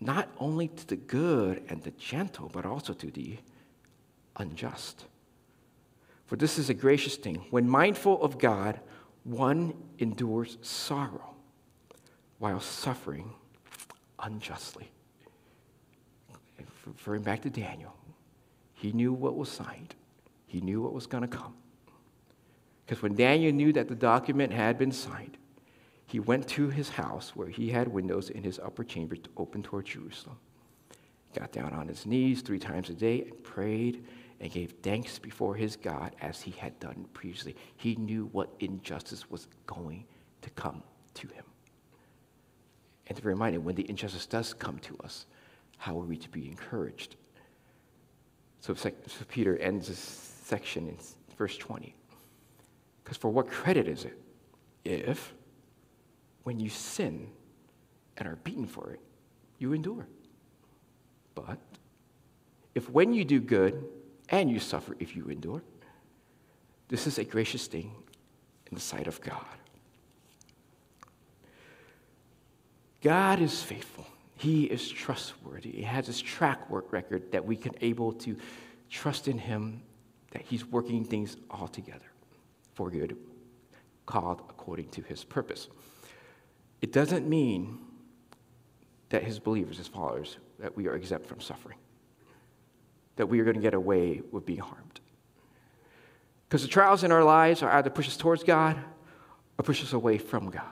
not 0.00 0.28
only 0.38 0.68
to 0.68 0.86
the 0.86 0.96
good 0.96 1.62
and 1.68 1.82
the 1.82 1.92
gentle, 1.92 2.50
but 2.52 2.66
also 2.66 2.92
to 2.92 3.10
the 3.10 3.38
unjust. 4.36 5.06
For 6.26 6.36
this 6.36 6.58
is 6.58 6.68
a 6.68 6.74
gracious 6.74 7.16
thing. 7.16 7.44
When 7.50 7.68
mindful 7.68 8.22
of 8.22 8.38
God, 8.38 8.80
one 9.24 9.74
endures 9.98 10.58
sorrow 10.62 11.34
while 12.38 12.60
suffering 12.60 13.32
unjustly. 14.18 14.90
Referring 16.86 17.22
back 17.22 17.42
to 17.42 17.50
Daniel, 17.50 17.94
he 18.74 18.92
knew 18.92 19.12
what 19.12 19.36
was 19.36 19.48
signed, 19.48 19.94
he 20.46 20.60
knew 20.60 20.82
what 20.82 20.92
was 20.92 21.06
going 21.06 21.22
to 21.22 21.28
come. 21.28 21.54
Because 22.84 23.02
when 23.02 23.14
Daniel 23.14 23.52
knew 23.52 23.72
that 23.72 23.88
the 23.88 23.94
document 23.94 24.52
had 24.52 24.78
been 24.78 24.90
signed, 24.90 25.38
he 26.06 26.18
went 26.18 26.48
to 26.48 26.68
his 26.68 26.90
house 26.90 27.34
where 27.36 27.48
he 27.48 27.70
had 27.70 27.88
windows 27.88 28.30
in 28.30 28.42
his 28.42 28.58
upper 28.58 28.82
chamber 28.84 29.16
to 29.16 29.30
open 29.36 29.62
toward 29.62 29.86
Jerusalem. 29.86 30.36
Got 31.34 31.52
down 31.52 31.72
on 31.72 31.88
his 31.88 32.04
knees 32.04 32.42
three 32.42 32.58
times 32.58 32.90
a 32.90 32.94
day 32.94 33.22
and 33.22 33.42
prayed 33.42 34.04
and 34.42 34.50
gave 34.50 34.74
thanks 34.82 35.20
before 35.20 35.54
his 35.54 35.76
God 35.76 36.16
as 36.20 36.42
he 36.42 36.50
had 36.50 36.78
done 36.80 37.06
previously. 37.14 37.54
He 37.76 37.94
knew 37.94 38.28
what 38.32 38.50
injustice 38.58 39.30
was 39.30 39.46
going 39.66 40.04
to 40.42 40.50
come 40.50 40.82
to 41.14 41.28
him. 41.28 41.44
And 43.06 43.16
to 43.16 43.22
be 43.22 43.28
reminded, 43.28 43.64
when 43.64 43.76
the 43.76 43.88
injustice 43.88 44.26
does 44.26 44.52
come 44.52 44.80
to 44.80 44.98
us, 45.04 45.26
how 45.78 45.98
are 46.00 46.04
we 46.04 46.16
to 46.16 46.28
be 46.28 46.48
encouraged? 46.48 47.14
So, 48.60 48.74
so 48.74 48.90
Peter 49.28 49.56
ends 49.58 49.86
this 49.86 49.98
section 49.98 50.88
in 50.88 50.96
verse 51.38 51.56
20. 51.56 51.94
Because 53.04 53.16
for 53.16 53.30
what 53.30 53.48
credit 53.48 53.86
is 53.86 54.04
it 54.04 54.18
if, 54.84 55.34
when 56.42 56.58
you 56.58 56.68
sin 56.68 57.28
and 58.16 58.26
are 58.26 58.36
beaten 58.36 58.66
for 58.66 58.90
it, 58.90 59.00
you 59.58 59.72
endure? 59.72 60.08
But 61.36 61.58
if 62.74 62.90
when 62.90 63.14
you 63.14 63.24
do 63.24 63.38
good 63.38 63.84
and 64.32 64.50
you 64.50 64.58
suffer 64.58 64.96
if 64.98 65.14
you 65.14 65.26
endure, 65.26 65.62
this 66.88 67.06
is 67.06 67.18
a 67.18 67.24
gracious 67.24 67.68
thing 67.68 67.92
in 68.66 68.74
the 68.74 68.80
sight 68.80 69.06
of 69.06 69.20
God. 69.20 69.46
God 73.02 73.40
is 73.40 73.62
faithful. 73.62 74.06
He 74.36 74.64
is 74.64 74.88
trustworthy. 74.88 75.70
He 75.70 75.82
has 75.82 76.06
his 76.06 76.20
track 76.20 76.68
work 76.70 76.92
record 76.92 77.30
that 77.32 77.44
we 77.44 77.56
can 77.56 77.74
able 77.80 78.12
to 78.14 78.36
trust 78.90 79.28
in 79.28 79.38
him 79.38 79.82
that 80.32 80.42
he's 80.42 80.64
working 80.64 81.04
things 81.04 81.36
all 81.50 81.68
together 81.68 82.06
for 82.74 82.90
good, 82.90 83.16
called 84.06 84.40
according 84.48 84.88
to 84.88 85.02
his 85.02 85.24
purpose. 85.24 85.68
It 86.80 86.90
doesn't 86.92 87.28
mean 87.28 87.78
that 89.10 89.22
his 89.22 89.38
believers, 89.38 89.76
his 89.76 89.88
followers, 89.88 90.38
that 90.58 90.74
we 90.76 90.88
are 90.88 90.94
exempt 90.94 91.26
from 91.26 91.40
suffering, 91.40 91.76
that 93.16 93.26
we 93.26 93.40
are 93.40 93.44
going 93.44 93.56
to 93.56 93.62
get 93.62 93.74
away 93.74 94.22
with 94.30 94.46
being 94.46 94.60
harmed. 94.60 95.00
Because 96.48 96.62
the 96.62 96.68
trials 96.68 97.04
in 97.04 97.12
our 97.12 97.24
lives 97.24 97.62
are 97.62 97.70
either 97.70 97.90
push 97.90 98.08
us 98.08 98.16
towards 98.16 98.44
God 98.44 98.76
or 99.58 99.62
push 99.62 99.82
us 99.82 99.92
away 99.92 100.18
from 100.18 100.50
God. 100.50 100.64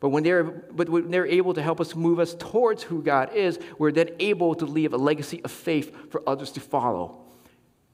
But 0.00 0.08
when 0.08 0.24
they're, 0.24 0.42
but 0.42 0.88
when 0.88 1.12
they're 1.12 1.26
able 1.26 1.54
to 1.54 1.62
help 1.62 1.80
us 1.80 1.94
move 1.94 2.18
us 2.18 2.34
towards 2.34 2.82
who 2.82 3.02
God 3.02 3.32
is, 3.32 3.60
we're 3.78 3.92
then 3.92 4.10
able 4.18 4.56
to 4.56 4.66
leave 4.66 4.92
a 4.92 4.96
legacy 4.96 5.40
of 5.44 5.52
faith 5.52 6.10
for 6.10 6.22
others 6.26 6.50
to 6.52 6.60
follow 6.60 7.20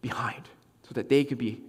behind 0.00 0.48
so 0.84 0.94
that 0.94 1.10
they 1.10 1.22
could 1.22 1.36
be 1.36 1.60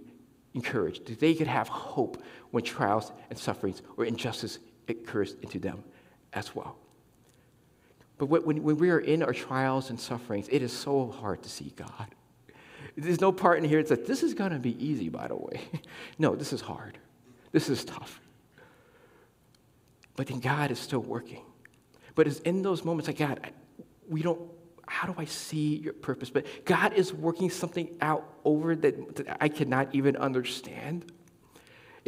encouraged, 0.54 1.06
that 1.06 1.20
they 1.20 1.34
could 1.34 1.46
have 1.46 1.68
hope 1.68 2.22
when 2.52 2.64
trials 2.64 3.12
and 3.28 3.38
sufferings 3.38 3.82
or 3.98 4.06
injustice 4.06 4.58
occurs 4.88 5.36
into 5.42 5.58
them 5.58 5.84
as 6.32 6.54
well. 6.54 6.76
But 8.20 8.26
when, 8.26 8.62
when 8.62 8.76
we 8.76 8.90
are 8.90 8.98
in 8.98 9.22
our 9.22 9.32
trials 9.32 9.88
and 9.88 9.98
sufferings, 9.98 10.46
it 10.50 10.60
is 10.60 10.74
so 10.74 11.10
hard 11.10 11.42
to 11.42 11.48
see 11.48 11.72
God. 11.74 12.14
There's 12.94 13.22
no 13.22 13.32
part 13.32 13.56
in 13.56 13.64
here 13.64 13.82
that 13.82 13.88
says, 13.88 14.06
this 14.06 14.22
is 14.22 14.34
going 14.34 14.50
to 14.50 14.58
be 14.58 14.76
easy, 14.84 15.08
by 15.08 15.28
the 15.28 15.36
way. 15.36 15.62
no, 16.18 16.36
this 16.36 16.52
is 16.52 16.60
hard. 16.60 16.98
This 17.50 17.70
is 17.70 17.82
tough. 17.82 18.20
But 20.16 20.26
then 20.26 20.40
God 20.40 20.70
is 20.70 20.78
still 20.78 21.00
working. 21.00 21.40
But 22.14 22.26
it's 22.26 22.40
in 22.40 22.60
those 22.60 22.84
moments 22.84 23.08
like, 23.08 23.16
God, 23.16 23.52
we 24.06 24.20
don't, 24.20 24.38
how 24.86 25.10
do 25.10 25.14
I 25.16 25.24
see 25.24 25.76
your 25.76 25.94
purpose? 25.94 26.28
But 26.28 26.66
God 26.66 26.92
is 26.92 27.14
working 27.14 27.48
something 27.48 27.96
out 28.02 28.30
over 28.44 28.76
that, 28.76 29.16
that 29.16 29.38
I 29.40 29.48
cannot 29.48 29.94
even 29.94 30.16
understand. 30.16 31.10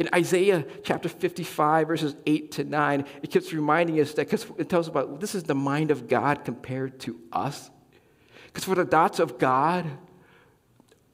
In 0.03 0.09
Isaiah 0.13 0.65
chapter 0.83 1.07
55, 1.07 1.87
verses 1.87 2.13
8 2.25 2.51
to 2.51 2.65
9, 2.65 3.05
it 3.21 3.31
keeps 3.31 3.53
reminding 3.53 4.01
us 4.01 4.13
that 4.15 4.29
because 4.29 4.45
it 4.57 4.67
tells 4.67 4.89
about 4.89 5.21
this 5.21 5.33
is 5.33 5.43
the 5.43 5.55
mind 5.55 5.91
of 5.91 6.09
God 6.09 6.43
compared 6.43 6.99
to 7.01 7.17
us. 7.31 7.71
Because 8.47 8.65
for 8.65 8.75
the 8.75 8.83
thoughts 8.83 9.19
of 9.19 9.39
God 9.39 9.89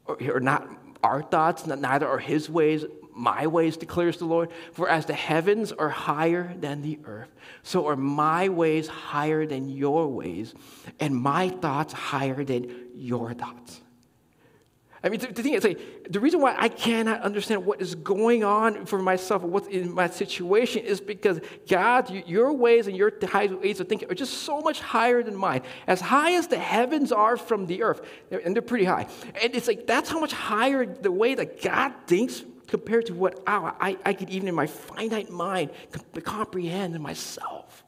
are 0.07 0.39
not 0.39 0.67
our 1.03 1.21
thoughts, 1.21 1.67
neither 1.67 2.07
are 2.07 2.17
his 2.17 2.49
ways, 2.49 2.83
my 3.13 3.45
ways, 3.45 3.77
declares 3.77 4.17
the 4.17 4.25
Lord. 4.25 4.49
For 4.73 4.89
as 4.89 5.05
the 5.05 5.13
heavens 5.13 5.71
are 5.71 5.89
higher 5.89 6.55
than 6.57 6.81
the 6.81 6.97
earth, 7.05 7.29
so 7.61 7.85
are 7.85 7.95
my 7.95 8.49
ways 8.49 8.87
higher 8.87 9.45
than 9.45 9.69
your 9.69 10.07
ways, 10.07 10.55
and 10.99 11.15
my 11.15 11.49
thoughts 11.49 11.93
higher 11.93 12.43
than 12.43 12.87
your 12.95 13.35
thoughts. 13.35 13.81
I 15.01 15.09
mean, 15.09 15.19
the, 15.21 15.27
thing 15.27 15.53
is, 15.53 15.63
like, 15.63 16.07
the 16.09 16.19
reason 16.19 16.41
why 16.41 16.55
I 16.57 16.67
cannot 16.67 17.21
understand 17.21 17.65
what 17.65 17.81
is 17.81 17.95
going 17.95 18.43
on 18.43 18.85
for 18.85 18.99
myself, 18.99 19.43
what's 19.43 19.67
in 19.69 19.93
my 19.93 20.09
situation, 20.09 20.83
is 20.83 20.99
because 20.99 21.39
God, 21.69 22.09
your 22.27 22.51
ways 22.51 22.87
and 22.87 22.97
your 22.97 23.11
ways 23.61 23.79
of 23.79 23.87
thinking 23.87 24.11
are 24.11 24.15
just 24.15 24.39
so 24.39 24.59
much 24.59 24.81
higher 24.81 25.23
than 25.23 25.35
mine. 25.35 25.61
As 25.87 26.01
high 26.01 26.33
as 26.33 26.47
the 26.47 26.59
heavens 26.59 27.13
are 27.13 27.37
from 27.37 27.65
the 27.65 27.81
earth, 27.81 28.01
and 28.29 28.53
they're 28.53 28.61
pretty 28.61 28.85
high. 28.85 29.07
And 29.41 29.55
it's 29.55 29.67
like 29.67 29.87
that's 29.87 30.09
how 30.09 30.19
much 30.19 30.33
higher 30.33 30.85
the 30.85 31.11
way 31.11 31.33
that 31.35 31.61
God 31.61 31.93
thinks 32.05 32.43
compared 32.67 33.05
to 33.07 33.13
what 33.13 33.41
I, 33.47 33.97
I 34.05 34.13
could 34.13 34.29
even 34.29 34.47
in 34.47 34.55
my 34.55 34.67
finite 34.67 35.29
mind 35.29 35.71
comprehend 36.23 36.95
in 36.95 37.01
myself. 37.01 37.83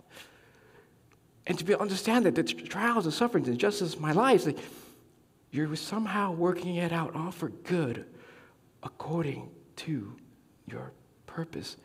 And 1.46 1.58
to 1.58 1.66
be 1.66 1.76
understand 1.76 2.26
that 2.26 2.36
the 2.36 2.44
trials 2.44 3.06
and 3.06 3.14
sufferings 3.14 3.48
and 3.48 3.60
justice 3.60 3.96
of 3.96 4.00
my 4.00 4.12
life, 4.12 4.46
like, 4.46 4.58
you're 5.52 5.76
somehow 5.76 6.32
working 6.32 6.76
it 6.76 6.92
out 6.92 7.16
all 7.16 7.32
for 7.32 7.50
good 7.50 8.06
according 8.84 9.50
to 9.76 10.16
your 10.66 10.94
purpose. 11.26 11.78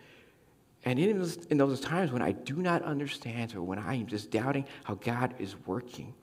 And 0.85 0.99
in 0.99 1.19
those, 1.19 1.37
in 1.47 1.59
those 1.59 1.81
times 1.81 2.13
when 2.13 2.23
I 2.23 2.33
do 2.33 2.57
not 2.57 2.83
understand 2.83 3.55
or 3.55 3.63
when 3.63 3.79
I 3.79 3.95
am 3.95 4.07
just 4.07 4.31
doubting 4.31 4.67
how 4.85 4.95
God 4.95 5.35
is 5.39 5.57
working, 5.67 6.15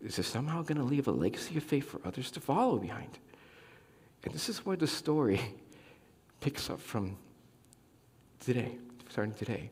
is 0.00 0.16
this 0.16 0.26
somehow 0.26 0.62
going 0.62 0.78
to 0.78 0.84
leave 0.84 1.06
a 1.06 1.12
legacy 1.12 1.56
of 1.56 1.62
faith 1.62 1.88
for 1.88 2.00
others 2.04 2.30
to 2.32 2.40
follow 2.40 2.78
behind? 2.78 3.18
And 4.24 4.34
this 4.34 4.48
is 4.48 4.66
where 4.66 4.76
the 4.76 4.86
story 4.86 5.40
picks 6.40 6.68
up 6.68 6.80
from 6.80 7.16
today, 8.40 8.76
starting 9.08 9.34
today. 9.34 9.70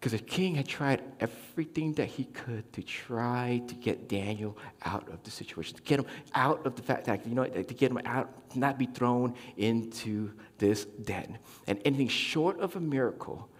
Because 0.00 0.18
the 0.18 0.24
king 0.24 0.54
had 0.54 0.66
tried 0.66 1.02
everything 1.20 1.92
that 1.94 2.06
he 2.06 2.24
could 2.24 2.72
to 2.72 2.82
try 2.82 3.60
to 3.68 3.74
get 3.74 4.08
Daniel 4.08 4.56
out 4.86 5.06
of 5.10 5.22
the 5.24 5.30
situation, 5.30 5.76
to 5.76 5.82
get 5.82 6.00
him 6.00 6.06
out 6.34 6.64
of 6.64 6.74
the 6.74 6.80
fact 6.80 7.04
that, 7.04 7.26
you 7.26 7.34
know, 7.34 7.44
to 7.44 7.62
get 7.74 7.90
him 7.90 8.00
out, 8.06 8.32
not 8.56 8.78
be 8.78 8.86
thrown 8.86 9.34
into 9.58 10.32
this 10.56 10.86
den. 10.86 11.38
And 11.66 11.82
anything 11.84 12.08
short 12.08 12.58
of 12.60 12.76
a 12.76 12.80
miracle 12.80 13.50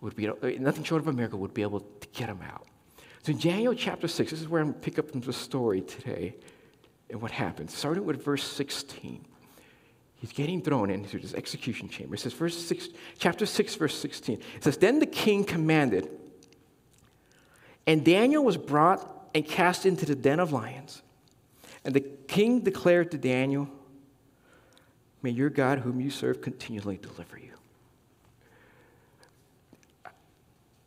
would 0.00 0.14
be, 0.14 0.28
uh, 0.28 0.34
nothing 0.60 0.84
short 0.84 1.02
of 1.02 1.08
a 1.08 1.12
miracle 1.12 1.40
would 1.40 1.54
be 1.54 1.62
able 1.62 1.80
to 1.80 2.08
get 2.12 2.28
him 2.28 2.40
out. 2.42 2.68
So 3.24 3.32
in 3.32 3.38
Daniel 3.38 3.74
chapter 3.74 4.06
6, 4.06 4.30
this 4.30 4.40
is 4.40 4.48
where 4.48 4.60
I'm 4.60 4.68
going 4.68 4.80
to 4.80 4.80
pick 4.80 5.00
up 5.00 5.10
from 5.10 5.22
the 5.22 5.32
story 5.32 5.80
today 5.80 6.36
and 7.10 7.20
what 7.20 7.32
happens. 7.32 7.76
Starting 7.76 8.04
with 8.04 8.24
verse 8.24 8.44
16. 8.44 9.26
He's 10.22 10.32
getting 10.32 10.62
thrown 10.62 10.88
into 10.88 11.18
this 11.18 11.34
execution 11.34 11.88
chamber. 11.88 12.14
It 12.14 12.20
says, 12.20 12.32
verse 12.32 12.56
six, 12.56 12.88
chapter 13.18 13.44
6, 13.44 13.74
verse 13.74 13.98
16. 13.98 14.40
It 14.54 14.62
says, 14.62 14.76
Then 14.76 15.00
the 15.00 15.06
king 15.06 15.42
commanded, 15.42 16.08
and 17.88 18.04
Daniel 18.04 18.44
was 18.44 18.56
brought 18.56 19.04
and 19.34 19.44
cast 19.44 19.84
into 19.84 20.06
the 20.06 20.14
den 20.14 20.38
of 20.38 20.52
lions. 20.52 21.02
And 21.84 21.92
the 21.92 22.02
king 22.02 22.60
declared 22.60 23.10
to 23.10 23.18
Daniel, 23.18 23.68
May 25.22 25.30
your 25.30 25.50
God, 25.50 25.80
whom 25.80 26.00
you 26.00 26.08
serve, 26.08 26.40
continually 26.40 26.98
deliver 26.98 27.36
you. 27.36 27.54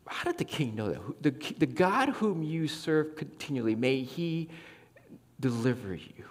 How 0.06 0.30
did 0.30 0.38
the 0.38 0.44
king 0.44 0.74
know 0.74 0.88
that? 0.88 1.22
The, 1.22 1.54
the 1.58 1.66
God 1.66 2.08
whom 2.08 2.42
you 2.42 2.68
serve 2.68 3.16
continually, 3.16 3.74
may 3.74 4.00
he 4.00 4.48
deliver 5.38 5.94
you. 5.94 6.24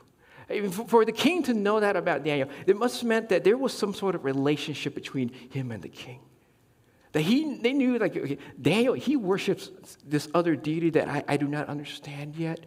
For 0.88 1.06
the 1.06 1.12
king 1.12 1.44
to 1.44 1.54
know 1.54 1.80
that 1.80 1.96
about 1.96 2.24
Daniel, 2.24 2.50
it 2.68 2.78
must 2.78 3.02
have 3.02 3.08
meant 3.08 3.30
that 3.30 3.44
there 3.44 3.58
was 3.58 3.74
some 3.74 3.94
sort 3.94 4.16
of 4.16 4.26
relationship 4.26 4.94
between 4.94 5.30
him 5.50 5.72
and 5.72 5.82
the 5.82 5.90
king. 5.90 6.20
That 7.14 7.22
he, 7.22 7.58
they 7.60 7.74
knew, 7.74 7.98
like, 7.98 8.16
okay, 8.18 8.38
Daniel, 8.62 8.94
he 8.94 9.16
worships 9.16 9.72
this 10.06 10.28
other 10.34 10.56
deity 10.56 10.90
that 10.92 11.08
I, 11.08 11.24
I 11.28 11.38
do 11.38 11.48
not 11.48 11.68
understand 11.70 12.36
yet. 12.36 12.60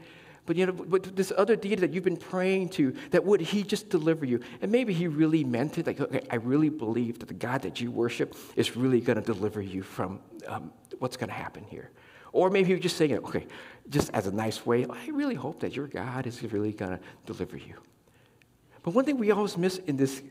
But 0.46 0.56
you 0.56 0.64
know, 0.64 0.72
but 0.72 1.14
this 1.14 1.30
other 1.36 1.54
deity 1.54 1.82
that 1.82 1.92
you've 1.92 2.04
been 2.04 2.16
praying 2.16 2.70
to, 2.70 2.94
that 3.10 3.22
would 3.22 3.42
he 3.42 3.62
just 3.62 3.90
deliver 3.90 4.24
you? 4.24 4.40
And 4.62 4.72
maybe 4.72 4.94
he 4.94 5.06
really 5.06 5.44
meant 5.44 5.76
it. 5.76 5.86
Like, 5.86 6.00
okay, 6.00 6.22
I 6.30 6.36
really 6.36 6.70
believe 6.70 7.18
that 7.18 7.26
the 7.26 7.34
God 7.34 7.60
that 7.62 7.82
you 7.82 7.90
worship 7.90 8.34
is 8.56 8.74
really 8.74 9.02
going 9.02 9.22
to 9.22 9.24
deliver 9.24 9.60
you 9.60 9.82
from 9.82 10.20
um, 10.46 10.72
what's 10.98 11.18
going 11.18 11.28
to 11.28 11.34
happen 11.34 11.64
here. 11.68 11.90
Or 12.32 12.50
maybe 12.50 12.70
you're 12.70 12.78
just 12.78 12.96
saying, 12.96 13.16
okay, 13.18 13.46
just 13.88 14.10
as 14.12 14.26
a 14.26 14.32
nice 14.32 14.66
way, 14.66 14.86
I 14.88 15.08
really 15.08 15.34
hope 15.34 15.60
that 15.60 15.74
your 15.74 15.86
God 15.86 16.26
is 16.26 16.42
really 16.42 16.72
going 16.72 16.92
to 16.92 17.00
deliver 17.26 17.56
you. 17.56 17.74
But 18.82 18.94
one 18.94 19.04
thing 19.04 19.18
we 19.18 19.30
always 19.30 19.56
miss 19.56 19.78
in 19.78 19.96
this 19.96 20.22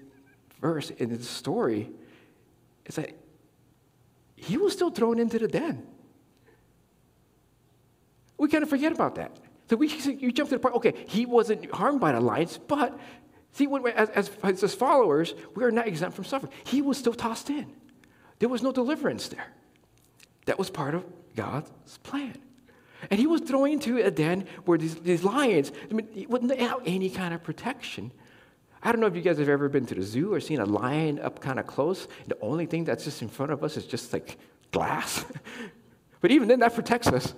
verse, 0.61 0.89
in 0.91 1.09
this 1.09 1.27
story, 1.27 1.89
is 2.85 2.95
that 2.95 3.11
he 4.35 4.57
was 4.57 4.73
still 4.73 4.91
thrown 4.91 5.19
into 5.19 5.39
the 5.39 5.47
den. 5.47 5.85
We 8.37 8.47
kind 8.47 8.63
of 8.63 8.69
forget 8.69 8.91
about 8.91 9.15
that. 9.15 9.35
So 9.69 9.75
we, 9.75 9.87
you 9.89 10.31
jump 10.31 10.49
to 10.49 10.55
the 10.55 10.59
part, 10.59 10.75
okay, 10.75 10.93
he 11.07 11.25
wasn't 11.25 11.69
harmed 11.71 11.99
by 11.99 12.13
the 12.13 12.21
lions, 12.21 12.57
but 12.67 12.97
see, 13.51 13.67
when, 13.67 13.85
as, 13.87 14.29
as, 14.43 14.63
as 14.63 14.75
followers, 14.75 15.33
we 15.55 15.63
are 15.63 15.71
not 15.71 15.87
exempt 15.87 16.15
from 16.15 16.25
suffering. 16.25 16.53
He 16.63 16.81
was 16.81 16.97
still 16.97 17.13
tossed 17.13 17.49
in. 17.49 17.65
There 18.39 18.47
was 18.47 18.61
no 18.61 18.71
deliverance 18.71 19.27
there. 19.27 19.47
That 20.45 20.57
was 20.57 20.69
part 20.69 20.95
of 20.95 21.03
God's 21.37 21.97
plan. 21.99 22.37
And 23.09 23.19
he 23.19 23.27
was 23.27 23.41
thrown 23.41 23.69
into 23.69 24.03
a 24.03 24.11
den 24.11 24.45
where 24.65 24.77
these, 24.77 24.95
these 24.95 25.23
lions, 25.23 25.71
I 25.89 25.93
mean, 25.93 26.25
wouldn't 26.27 26.59
have 26.59 26.81
any 26.85 27.09
kind 27.09 27.33
of 27.33 27.43
protection. 27.43 28.11
I 28.81 28.91
don't 28.91 28.99
know 28.99 29.07
if 29.07 29.15
you 29.15 29.21
guys 29.21 29.37
have 29.37 29.47
ever 29.47 29.69
been 29.69 29.85
to 29.85 29.95
the 29.95 30.01
zoo 30.01 30.33
or 30.33 30.39
seen 30.39 30.59
a 30.59 30.65
lion 30.65 31.19
up 31.19 31.39
kind 31.39 31.59
of 31.59 31.67
close. 31.67 32.07
The 32.27 32.37
only 32.41 32.65
thing 32.65 32.83
that's 32.83 33.03
just 33.03 33.21
in 33.21 33.29
front 33.29 33.51
of 33.51 33.63
us 33.63 33.77
is 33.77 33.85
just 33.85 34.11
like 34.11 34.37
glass. 34.71 35.25
but 36.21 36.31
even 36.31 36.47
then, 36.47 36.59
that 36.59 36.73
protects 36.73 37.07
us. 37.07 37.33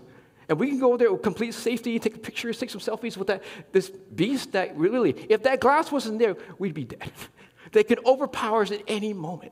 And 0.48 0.58
we 0.58 0.70
can 0.70 0.80
go 0.80 0.98
there 0.98 1.12
with 1.12 1.22
complete 1.22 1.54
safety, 1.54 2.00
take 2.00 2.24
pictures, 2.24 2.58
take 2.58 2.70
some 2.70 2.82
selfies 2.82 3.18
with 3.18 3.28
that 3.28 3.44
this 3.72 3.90
beast 3.90 4.54
that 4.54 4.76
really, 4.76 5.12
if 5.30 5.44
that 5.44 5.60
glass 5.60 5.92
wasn't 5.92 6.20
there, 6.20 6.38
we'd 6.58 6.74
be 6.74 6.86
dead. 6.86 7.12
they 7.74 7.84
could 7.84 8.04
overpower 8.06 8.64
us 8.64 8.72
at 8.72 8.82
any 8.88 9.14
moment. 9.14 9.52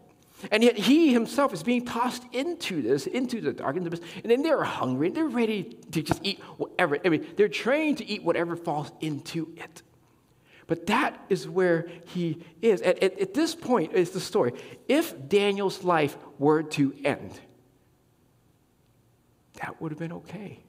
And 0.51 0.63
yet 0.63 0.77
he 0.77 1.13
himself 1.13 1.53
is 1.53 1.63
being 1.63 1.85
tossed 1.85 2.23
into 2.31 2.81
this, 2.81 3.07
into 3.07 3.41
the 3.41 3.53
dark, 3.53 3.75
into 3.75 3.99
and 4.21 4.31
then 4.31 4.43
they're 4.43 4.63
hungry, 4.63 5.09
they're 5.09 5.27
ready 5.27 5.63
to 5.91 6.03
just 6.03 6.19
eat 6.23 6.39
whatever. 6.57 6.99
I 7.03 7.09
mean, 7.09 7.25
they're 7.35 7.49
trained 7.49 7.97
to 7.99 8.05
eat 8.05 8.23
whatever 8.23 8.55
falls 8.55 8.91
into 8.99 9.53
it. 9.57 9.81
But 10.67 10.87
that 10.87 11.19
is 11.29 11.47
where 11.47 11.87
he 12.05 12.43
is. 12.61 12.81
At, 12.81 13.01
at, 13.01 13.19
at 13.19 13.33
this 13.33 13.55
point 13.55 13.93
is 13.93 14.11
the 14.11 14.19
story. 14.19 14.53
If 14.87 15.27
Daniel's 15.27 15.83
life 15.83 16.17
were 16.37 16.61
to 16.63 16.93
end, 17.03 17.39
that 19.61 19.81
would 19.81 19.91
have 19.91 19.99
been 19.99 20.13
okay 20.13 20.59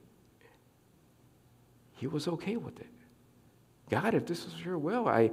he 1.99 2.07
was 2.07 2.29
okay 2.29 2.55
with 2.55 2.79
it. 2.79 2.87
God, 3.89 4.13
if 4.13 4.25
this 4.25 4.45
was 4.45 4.53
your 4.63 4.77
will, 4.77 5.09
I 5.09 5.31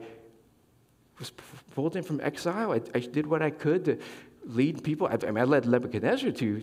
was 1.20 1.30
pulled 1.74 1.94
in 1.94 2.02
from 2.02 2.20
exile. 2.20 2.72
I, 2.72 2.80
I 2.92 2.98
did 2.98 3.24
what 3.24 3.40
I 3.40 3.50
could 3.50 3.84
to 3.84 3.98
lead 4.46 4.82
people. 4.82 5.08
I, 5.08 5.16
mean, 5.26 5.38
I 5.38 5.44
led 5.44 5.66
Nebuchadnezzar 5.66 6.30
to 6.32 6.62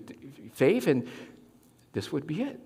faith, 0.53 0.87
and 0.87 1.07
this 1.93 2.11
would 2.11 2.25
be 2.25 2.41
it. 2.41 2.59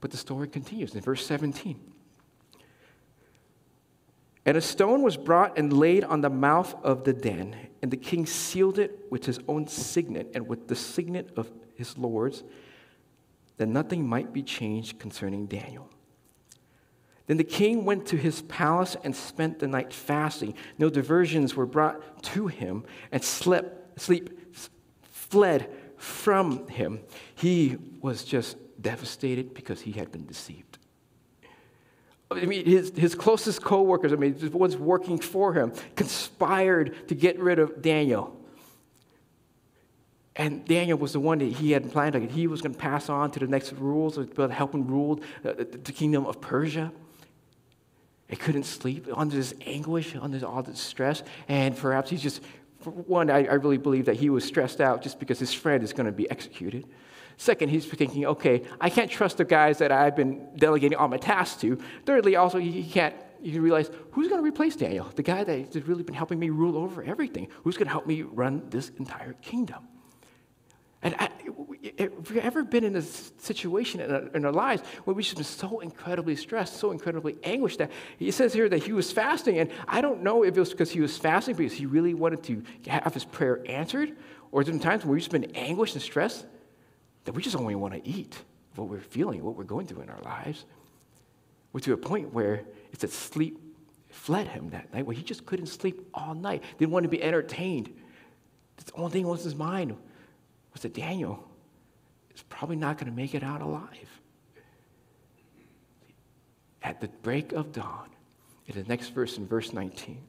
But 0.00 0.10
the 0.10 0.16
story 0.16 0.48
continues 0.48 0.94
in 0.94 1.02
verse 1.02 1.24
17. 1.26 1.78
And 4.46 4.56
a 4.56 4.60
stone 4.60 5.02
was 5.02 5.16
brought 5.16 5.58
and 5.58 5.72
laid 5.72 6.04
on 6.04 6.22
the 6.22 6.30
mouth 6.30 6.74
of 6.82 7.04
the 7.04 7.12
den, 7.12 7.54
and 7.82 7.90
the 7.90 7.96
king 7.96 8.24
sealed 8.24 8.78
it 8.78 9.06
with 9.10 9.26
his 9.26 9.38
own 9.46 9.66
signet 9.66 10.30
and 10.34 10.48
with 10.48 10.68
the 10.68 10.74
signet 10.74 11.30
of 11.36 11.50
his 11.74 11.98
lords 11.98 12.42
that 13.58 13.66
nothing 13.66 14.08
might 14.08 14.32
be 14.32 14.42
changed 14.42 14.98
concerning 14.98 15.46
Daniel. 15.46 15.88
Then 17.26 17.36
the 17.36 17.44
king 17.44 17.84
went 17.84 18.06
to 18.06 18.16
his 18.16 18.42
palace 18.42 18.96
and 19.04 19.14
spent 19.14 19.60
the 19.60 19.68
night 19.68 19.92
fasting. 19.92 20.54
No 20.78 20.90
diversions 20.90 21.54
were 21.54 21.66
brought 21.66 22.22
to 22.24 22.48
him, 22.48 22.84
and 23.12 23.22
slept, 23.22 24.00
sleep 24.00 24.56
fled 25.02 25.70
from 25.96 26.66
him. 26.68 27.00
He 27.34 27.76
was 28.00 28.24
just 28.24 28.56
devastated 28.80 29.54
because 29.54 29.80
he 29.82 29.92
had 29.92 30.10
been 30.10 30.26
deceived. 30.26 30.78
I 32.32 32.46
mean, 32.46 32.64
his, 32.64 32.92
his 32.96 33.14
closest 33.14 33.62
co 33.62 33.82
workers, 33.82 34.12
I 34.12 34.16
mean, 34.16 34.36
the 34.38 34.48
ones 34.50 34.76
working 34.76 35.18
for 35.18 35.52
him, 35.52 35.72
conspired 35.96 37.08
to 37.08 37.14
get 37.14 37.38
rid 37.38 37.58
of 37.58 37.82
Daniel. 37.82 38.36
And 40.36 40.64
Daniel 40.64 40.96
was 40.96 41.12
the 41.12 41.20
one 41.20 41.38
that 41.38 41.52
he 41.52 41.72
had 41.72 41.90
planned, 41.90 42.14
like 42.14 42.30
he 42.30 42.46
was 42.46 42.62
going 42.62 42.72
to 42.72 42.78
pass 42.78 43.08
on 43.08 43.30
to 43.32 43.40
the 43.40 43.48
next 43.48 43.72
rules, 43.72 44.16
about 44.16 44.52
helping 44.52 44.86
rule 44.86 45.20
the, 45.42 45.52
the 45.54 45.92
kingdom 45.92 46.24
of 46.24 46.40
Persia. 46.40 46.92
He 48.30 48.36
couldn't 48.36 48.62
sleep 48.62 49.06
under 49.12 49.34
this 49.34 49.52
anguish, 49.66 50.14
under 50.14 50.46
all 50.46 50.62
this 50.62 50.80
stress, 50.80 51.22
and 51.48 51.76
perhaps 51.76 52.10
he's 52.10 52.22
just, 52.22 52.42
for 52.80 52.90
one, 52.90 53.28
I, 53.28 53.44
I 53.44 53.54
really 53.54 53.76
believe 53.76 54.06
that 54.06 54.16
he 54.16 54.30
was 54.30 54.44
stressed 54.44 54.80
out 54.80 55.02
just 55.02 55.18
because 55.18 55.38
his 55.38 55.52
friend 55.52 55.82
is 55.82 55.92
going 55.92 56.06
to 56.06 56.12
be 56.12 56.30
executed. 56.30 56.86
Second, 57.36 57.70
he's 57.70 57.86
thinking, 57.86 58.26
okay, 58.26 58.62
I 58.80 58.88
can't 58.88 59.10
trust 59.10 59.38
the 59.38 59.44
guys 59.44 59.78
that 59.78 59.90
I've 59.90 60.14
been 60.14 60.46
delegating 60.56 60.96
all 60.96 61.08
my 61.08 61.16
tasks 61.16 61.60
to. 61.62 61.76
Thirdly, 62.06 62.36
also, 62.36 62.58
he 62.58 62.84
can't 62.84 63.14
you 63.42 63.60
realize 63.62 63.90
who's 64.12 64.28
going 64.28 64.40
to 64.40 64.46
replace 64.46 64.76
Daniel, 64.76 65.10
the 65.14 65.22
guy 65.22 65.44
that 65.44 65.74
has 65.74 65.88
really 65.88 66.02
been 66.02 66.14
helping 66.14 66.38
me 66.38 66.50
rule 66.50 66.76
over 66.76 67.02
everything? 67.02 67.48
Who's 67.64 67.76
going 67.76 67.86
to 67.86 67.92
help 67.92 68.06
me 68.06 68.22
run 68.22 68.62
this 68.70 68.90
entire 68.98 69.32
kingdom? 69.34 69.88
And 71.02 71.14
I, 71.18 71.30
have 71.98 72.30
we 72.30 72.40
ever 72.40 72.62
been 72.62 72.84
in 72.84 72.94
a 72.94 73.02
situation 73.02 74.00
in 74.00 74.10
our, 74.12 74.26
in 74.34 74.44
our, 74.44 74.52
lives 74.52 74.82
where 75.04 75.14
we've 75.14 75.24
just 75.24 75.36
been 75.36 75.44
so 75.44 75.80
incredibly 75.80 76.36
stressed, 76.36 76.76
so 76.76 76.90
incredibly 76.90 77.38
anguished 77.42 77.78
that 77.78 77.90
he 78.18 78.30
says 78.30 78.52
here 78.52 78.68
that 78.68 78.82
he 78.82 78.92
was 78.92 79.10
fasting, 79.10 79.58
and 79.58 79.70
I 79.88 80.02
don't 80.02 80.22
know 80.22 80.42
if 80.42 80.54
it 80.54 80.60
was 80.60 80.70
because 80.70 80.90
he 80.90 81.00
was 81.00 81.16
fasting 81.16 81.56
because 81.56 81.72
he 81.72 81.86
really 81.86 82.12
wanted 82.12 82.42
to 82.44 82.62
have 82.86 83.14
his 83.14 83.24
prayer 83.24 83.62
answered, 83.66 84.14
or 84.52 84.62
there 84.62 84.78
times 84.78 85.04
when 85.04 85.12
we've 85.12 85.20
just 85.20 85.30
been 85.30 85.56
anguished 85.56 85.94
and 85.94 86.02
stressed 86.02 86.44
that 87.24 87.32
we 87.32 87.42
just 87.42 87.56
only 87.56 87.74
want 87.74 87.94
to 87.94 88.06
eat 88.06 88.36
what 88.76 88.88
we're 88.88 89.00
feeling, 89.00 89.42
what 89.42 89.56
we're 89.56 89.64
going 89.64 89.86
through 89.86 90.02
in 90.02 90.10
our 90.10 90.20
lives. 90.22 90.66
We're 91.72 91.80
to 91.80 91.94
a 91.94 91.96
point 91.96 92.34
where 92.34 92.64
it's 92.92 93.02
that 93.02 93.12
sleep 93.12 93.58
fled 94.10 94.48
him 94.48 94.70
that 94.70 94.92
night, 94.92 95.06
where 95.06 95.16
he 95.16 95.22
just 95.22 95.46
couldn't 95.46 95.66
sleep 95.66 96.08
all 96.12 96.34
night, 96.34 96.62
didn't 96.78 96.92
want 96.92 97.04
to 97.04 97.08
be 97.08 97.22
entertained. 97.22 97.90
That's 98.76 98.90
the 98.90 98.98
only 98.98 99.12
thing 99.12 99.26
was 99.26 99.44
his 99.44 99.54
mind 99.54 99.96
was 100.72 100.82
that 100.82 100.94
Daniel 100.94 101.42
is 102.34 102.42
probably 102.42 102.76
not 102.76 102.98
going 102.98 103.10
to 103.10 103.16
make 103.16 103.34
it 103.34 103.42
out 103.42 103.60
alive. 103.60 104.20
At 106.82 107.00
the 107.00 107.08
break 107.08 107.52
of 107.52 107.72
dawn, 107.72 108.08
in 108.66 108.74
the 108.74 108.88
next 108.88 109.08
verse, 109.08 109.36
in 109.36 109.46
verse 109.46 109.72
19. 109.72 110.22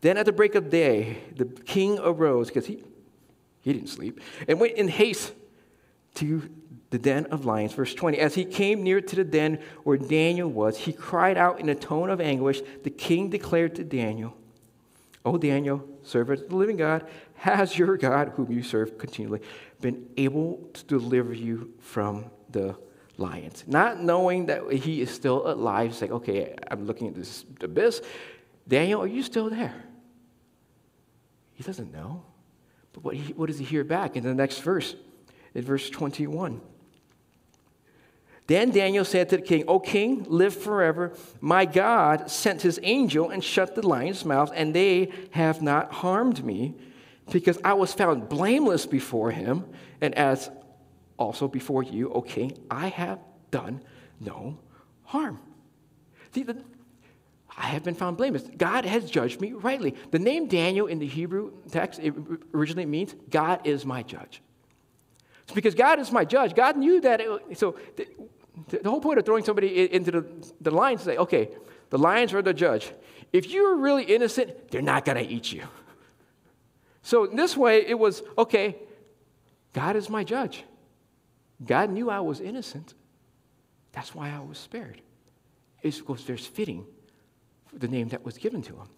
Then 0.00 0.16
at 0.16 0.26
the 0.26 0.32
break 0.32 0.54
of 0.54 0.70
day, 0.70 1.18
the 1.34 1.44
king 1.44 1.98
arose, 1.98 2.48
because 2.48 2.66
he, 2.66 2.82
he 3.60 3.72
didn't 3.72 3.88
sleep, 3.88 4.20
and 4.46 4.60
went 4.60 4.74
in 4.76 4.88
haste 4.88 5.32
to 6.14 6.48
the 6.90 6.98
den 6.98 7.26
of 7.26 7.44
lions. 7.44 7.72
Verse 7.72 7.94
20 7.94 8.18
As 8.18 8.34
he 8.34 8.44
came 8.44 8.82
near 8.82 9.00
to 9.00 9.16
the 9.16 9.24
den 9.24 9.58
where 9.84 9.98
Daniel 9.98 10.48
was, 10.48 10.78
he 10.78 10.92
cried 10.92 11.36
out 11.36 11.60
in 11.60 11.68
a 11.68 11.74
tone 11.74 12.10
of 12.10 12.20
anguish. 12.20 12.60
The 12.84 12.90
king 12.90 13.28
declared 13.28 13.74
to 13.76 13.84
Daniel, 13.84 14.36
O 15.24 15.36
Daniel, 15.36 15.84
servant 16.02 16.42
of 16.42 16.48
the 16.48 16.56
living 16.56 16.76
God, 16.76 17.08
has 17.34 17.78
your 17.78 17.96
God, 17.96 18.32
whom 18.36 18.50
you 18.50 18.62
serve 18.62 18.98
continually, 18.98 19.40
been 19.80 20.08
able 20.16 20.68
to 20.74 20.84
deliver 20.84 21.32
you 21.32 21.74
from 21.80 22.26
the 22.50 22.76
lions? 23.16 23.64
Not 23.66 24.02
knowing 24.02 24.46
that 24.46 24.72
he 24.72 25.00
is 25.00 25.10
still 25.10 25.50
alive, 25.50 26.00
like, 26.00 26.10
okay, 26.10 26.54
I'm 26.70 26.86
looking 26.86 27.08
at 27.08 27.14
this 27.14 27.44
abyss. 27.60 28.00
Daniel, 28.66 29.02
are 29.02 29.06
you 29.06 29.22
still 29.22 29.50
there? 29.50 29.74
He 31.52 31.62
doesn't 31.62 31.92
know. 31.92 32.22
But 32.92 33.04
what, 33.04 33.16
he, 33.16 33.32
what 33.32 33.46
does 33.46 33.58
he 33.58 33.64
hear 33.64 33.84
back 33.84 34.16
in 34.16 34.24
the 34.24 34.34
next 34.34 34.60
verse? 34.60 34.94
In 35.54 35.62
verse 35.62 35.90
21. 35.90 36.60
Then 38.48 38.70
Daniel 38.70 39.04
said 39.04 39.28
to 39.28 39.36
the 39.36 39.42
king, 39.42 39.64
O 39.68 39.78
king, 39.78 40.24
live 40.26 40.56
forever. 40.56 41.12
My 41.40 41.66
God 41.66 42.30
sent 42.30 42.62
his 42.62 42.80
angel 42.82 43.28
and 43.28 43.44
shut 43.44 43.74
the 43.74 43.86
lion's 43.86 44.24
mouth, 44.24 44.50
and 44.54 44.74
they 44.74 45.12
have 45.32 45.62
not 45.62 45.92
harmed 45.92 46.42
me, 46.44 46.74
because 47.30 47.58
I 47.62 47.74
was 47.74 47.92
found 47.92 48.30
blameless 48.30 48.86
before 48.86 49.30
him, 49.30 49.66
and 50.00 50.14
as 50.14 50.50
also 51.18 51.46
before 51.46 51.82
you, 51.82 52.10
O 52.10 52.22
king, 52.22 52.56
I 52.70 52.88
have 52.88 53.18
done 53.50 53.82
no 54.18 54.58
harm. 55.04 55.38
See, 56.34 56.42
the, 56.42 56.56
I 57.54 57.66
have 57.66 57.84
been 57.84 57.94
found 57.94 58.16
blameless. 58.16 58.44
God 58.56 58.86
has 58.86 59.10
judged 59.10 59.42
me 59.42 59.52
rightly. 59.52 59.94
The 60.10 60.18
name 60.18 60.48
Daniel 60.48 60.86
in 60.86 60.98
the 60.98 61.06
Hebrew 61.06 61.52
text 61.70 62.00
originally 62.54 62.86
means 62.86 63.14
God 63.28 63.66
is 63.66 63.84
my 63.84 64.02
judge. 64.02 64.40
It's 65.42 65.52
because 65.54 65.74
God 65.74 65.98
is 65.98 66.12
my 66.12 66.24
judge. 66.24 66.54
God 66.54 66.78
knew 66.78 67.00
that. 67.02 67.20
It, 67.20 67.58
so 67.58 67.76
the, 68.68 68.88
whole 68.88 69.00
point 69.00 69.18
of 69.18 69.24
throwing 69.24 69.44
somebody 69.44 69.92
into 69.92 70.10
the, 70.10 70.52
the 70.60 70.70
lions 70.70 71.00
is 71.00 71.06
say, 71.06 71.16
okay, 71.16 71.50
the 71.90 71.98
lions 71.98 72.32
are 72.34 72.42
the 72.42 72.54
judge. 72.54 72.92
If 73.32 73.50
you're 73.50 73.76
really 73.76 74.04
innocent, 74.04 74.70
they're 74.70 74.82
not 74.82 75.04
going 75.04 75.18
to 75.18 75.32
eat 75.32 75.52
you. 75.52 75.64
So 77.02 77.24
in 77.24 77.36
this 77.36 77.56
way, 77.56 77.86
it 77.86 77.98
was 77.98 78.22
okay, 78.36 78.76
God 79.72 79.96
is 79.96 80.08
my 80.10 80.24
judge. 80.24 80.64
God 81.64 81.90
knew 81.90 82.10
I 82.10 82.20
was 82.20 82.40
innocent. 82.40 82.94
That's 83.92 84.14
why 84.14 84.30
I 84.30 84.40
was 84.40 84.58
spared. 84.58 85.00
It's 85.82 85.98
because 85.98 86.24
there's 86.24 86.46
fitting 86.46 86.86
the 87.72 87.88
name 87.88 88.08
that 88.08 88.24
was 88.24 88.38
given 88.38 88.62
to 88.62 88.74
him. 88.74 88.88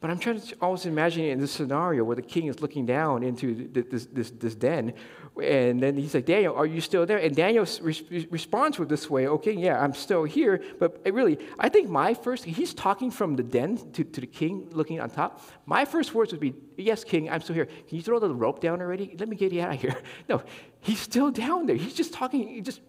But 0.00 0.10
I'm 0.10 0.18
trying 0.18 0.40
to 0.40 0.56
always 0.62 0.86
imagine 0.86 1.24
in 1.24 1.40
this 1.40 1.52
scenario 1.52 2.04
where 2.04 2.16
the 2.16 2.22
king 2.22 2.46
is 2.46 2.60
looking 2.60 2.86
down 2.86 3.22
into 3.22 3.68
this, 3.70 4.06
this, 4.06 4.30
this 4.30 4.54
den, 4.54 4.94
and 5.38 5.82
then 5.82 5.96
he's 5.96 6.14
like, 6.14 6.26
Daniel, 6.26 6.54
are 6.54 6.66
you 6.66 6.80
still 6.80 7.06
there? 7.06 7.18
And 7.18 7.34
Daniel 7.34 7.66
re- 7.82 8.26
responds 8.30 8.78
with 8.78 8.88
this 8.88 9.08
way, 9.08 9.26
okay, 9.28 9.52
yeah, 9.52 9.80
I'm 9.80 9.94
still 9.94 10.24
here. 10.24 10.62
But 10.78 11.00
eh, 11.06 11.10
really, 11.12 11.38
I 11.58 11.68
think 11.68 11.88
my 11.88 12.14
first, 12.14 12.44
he's 12.44 12.74
talking 12.74 13.10
from 13.10 13.36
the 13.36 13.42
den 13.42 13.78
to, 13.92 14.04
to 14.04 14.20
the 14.20 14.26
king 14.26 14.68
looking 14.72 15.00
on 15.00 15.08
top. 15.10 15.42
My 15.66 15.84
first 15.84 16.14
words 16.14 16.32
would 16.32 16.40
be, 16.40 16.54
yes, 16.76 17.04
king, 17.04 17.30
I'm 17.30 17.40
still 17.40 17.54
here. 17.54 17.66
Can 17.66 17.96
you 17.96 18.02
throw 18.02 18.18
the 18.18 18.34
rope 18.34 18.60
down 18.60 18.80
already? 18.80 19.16
Let 19.18 19.28
me 19.28 19.36
get 19.36 19.52
you 19.52 19.62
out 19.62 19.74
of 19.74 19.80
here. 19.80 19.96
No, 20.28 20.42
he's 20.80 21.00
still 21.00 21.30
down 21.30 21.66
there. 21.66 21.76
He's 21.76 21.94
just 21.94 22.12
talking, 22.12 22.46
he 22.46 22.60
just 22.60 22.80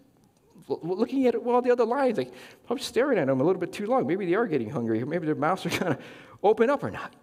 looking 0.68 1.26
at 1.28 1.36
all 1.36 1.62
the 1.62 1.72
other 1.72 1.86
lions, 1.86 2.18
like, 2.18 2.34
probably 2.66 2.84
staring 2.84 3.18
at 3.18 3.28
them 3.28 3.40
a 3.40 3.44
little 3.44 3.60
bit 3.60 3.74
too 3.74 3.86
long. 3.86 4.06
Maybe 4.06 4.26
they 4.26 4.36
are 4.36 4.48
getting 4.48 4.70
hungry. 4.70 5.04
Maybe 5.04 5.26
their 5.26 5.36
mouths 5.36 5.66
are 5.66 5.70
going 5.80 5.96
to 5.96 6.00
open 6.44 6.70
up 6.70 6.84
or 6.84 6.92
not. 6.92 7.14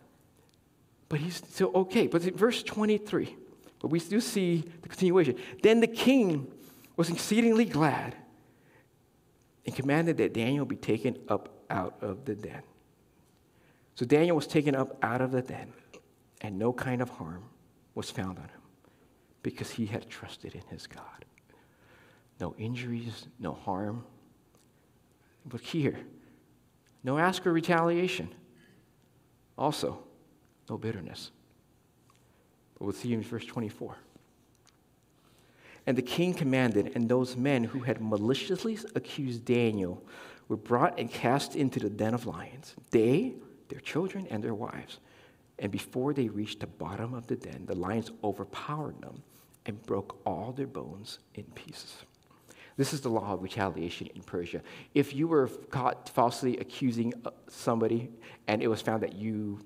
But 1.09 1.21
he's 1.21 1.37
still 1.37 1.71
okay. 1.75 2.07
But 2.07 2.23
verse 2.23 2.63
23, 2.63 3.37
but 3.81 3.89
we 3.89 4.01
do 4.01 4.21
see 4.21 4.65
the 4.83 4.89
continuation. 4.89 5.37
Then 5.63 5.81
the 5.81 5.87
king 5.87 6.51
was 6.97 7.11
exceedingly 7.11 7.65
glad 7.65 8.17
and 9.67 9.75
commanded 9.75 10.17
that 10.19 10.33
Daniel 10.35 10.65
be 10.65 10.77
taken 10.77 11.19
up 11.29 11.65
out 11.71 11.97
of 12.01 12.25
the 12.25 12.35
den. 12.35 12.63
So 13.95 14.07
Daniel 14.07 14.37
was 14.37 14.47
taken 14.47 14.75
up 14.75 14.97
out 15.03 15.21
of 15.21 15.33
the 15.33 15.43
den, 15.43 15.73
and 16.41 16.59
no 16.59 16.73
kind 16.73 17.03
of 17.03 17.11
harm 17.11 17.45
was 17.95 18.11
found 18.11 18.39
on 18.39 18.45
him 18.45 18.61
because 19.43 19.71
he 19.71 19.87
had 19.87 20.09
trusted 20.09 20.55
in 20.55 20.63
his 20.71 20.87
God 20.87 21.25
no 22.41 22.55
injuries, 22.59 23.27
no 23.39 23.53
harm. 23.53 24.05
But 25.45 25.61
here, 25.61 25.99
no 27.03 27.19
ask 27.19 27.47
or 27.47 27.53
retaliation. 27.53 28.35
Also, 29.57 30.05
no 30.69 30.77
bitterness. 30.77 31.31
But 32.79 32.85
we'll 32.85 32.95
see 32.95 33.09
you 33.09 33.17
in 33.17 33.23
verse 33.23 33.45
24. 33.45 33.97
And 35.87 35.97
the 35.97 36.03
king 36.03 36.35
commanded, 36.35 36.93
and 36.95 37.09
those 37.09 37.37
men 37.37 37.65
who 37.65 37.81
had 37.81 38.01
maliciously 38.01 38.79
accused 38.95 39.45
Daniel 39.45 40.05
were 40.49 40.57
brought 40.57 40.99
and 40.99 41.11
cast 41.11 41.57
into 41.57 41.81
the 41.81 41.91
den 41.91 42.15
of 42.15 42.27
lions, 42.27 42.75
they, 42.91 43.35
their 43.69 43.81
children, 43.81 44.27
and 44.31 44.43
their 44.43 44.55
wives. 44.55 44.99
And 45.59 45.73
before 45.73 46.13
they 46.13 46.29
reached 46.29 46.61
the 46.61 46.67
bottom 46.67 47.15
of 47.15 47.27
the 47.27 47.37
den, 47.37 47.65
the 47.67 47.75
lions 47.75 48.11
overpowered 48.23 49.01
them 49.01 49.23
and 49.67 49.83
broke 49.87 50.21
all 50.25 50.53
their 50.53 50.67
bones 50.67 51.19
in 51.35 51.45
pieces. 51.55 52.05
This 52.77 52.93
is 52.93 53.01
the 53.01 53.09
law 53.09 53.33
of 53.33 53.43
retaliation 53.43 54.09
in 54.15 54.23
Persia. 54.23 54.63
If 54.95 55.15
you 55.15 55.27
were 55.27 55.49
caught 55.49 56.09
falsely 56.09 56.59
accusing 56.59 57.13
uh, 57.25 57.31
somebody 57.49 58.09
and 58.47 58.63
it 58.63 58.69
was 58.69 58.81
found 58.81 59.03
that 59.03 59.15
you 59.15 59.61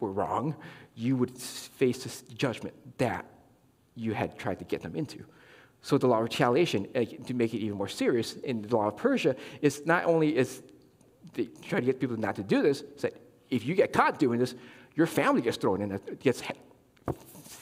were 0.00 0.12
wrong, 0.12 0.54
you 0.94 1.16
would 1.16 1.36
face 1.36 2.02
this 2.04 2.22
judgment 2.22 2.74
that 2.98 3.24
you 3.94 4.12
had 4.12 4.38
tried 4.38 4.58
to 4.58 4.64
get 4.64 4.82
them 4.82 4.94
into. 4.94 5.24
So 5.82 5.98
the 5.98 6.06
law 6.06 6.18
of 6.18 6.24
retaliation, 6.24 6.86
to 7.26 7.34
make 7.34 7.54
it 7.54 7.58
even 7.58 7.78
more 7.78 7.88
serious, 7.88 8.34
in 8.34 8.62
the 8.62 8.76
law 8.76 8.88
of 8.88 8.96
Persia, 8.96 9.36
is 9.62 9.86
not 9.86 10.04
only 10.04 10.36
is 10.36 10.62
they 11.34 11.44
try 11.62 11.80
to 11.80 11.86
get 11.86 12.00
people 12.00 12.16
not 12.16 12.36
to 12.36 12.42
do 12.42 12.62
this, 12.62 12.80
is 12.80 13.02
that 13.02 13.14
if 13.50 13.64
you 13.64 13.74
get 13.74 13.92
caught 13.92 14.18
doing 14.18 14.38
this, 14.38 14.54
your 14.94 15.06
family 15.06 15.42
gets 15.42 15.56
thrown 15.56 15.82
in, 15.82 16.00
gets 16.18 16.42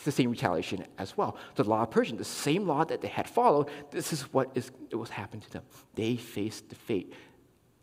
the 0.05 0.13
same 0.13 0.31
retaliation 0.31 0.85
as 0.99 1.17
well. 1.17 1.37
The 1.57 1.65
law 1.65 1.83
of 1.83 1.91
Persia, 1.91 2.17
the 2.17 2.25
same 2.25 2.67
law 2.67 2.85
that 2.85 3.01
they 3.01 3.09
had 3.09 3.29
followed, 3.29 3.69
this 3.91 4.13
is 4.13 4.23
what 4.33 4.51
is, 4.55 4.71
was 4.93 5.11
happening 5.11 5.43
to 5.43 5.51
them. 5.51 5.63
They 5.95 6.17
faced 6.17 6.69
the 6.69 6.75
fate 6.75 7.13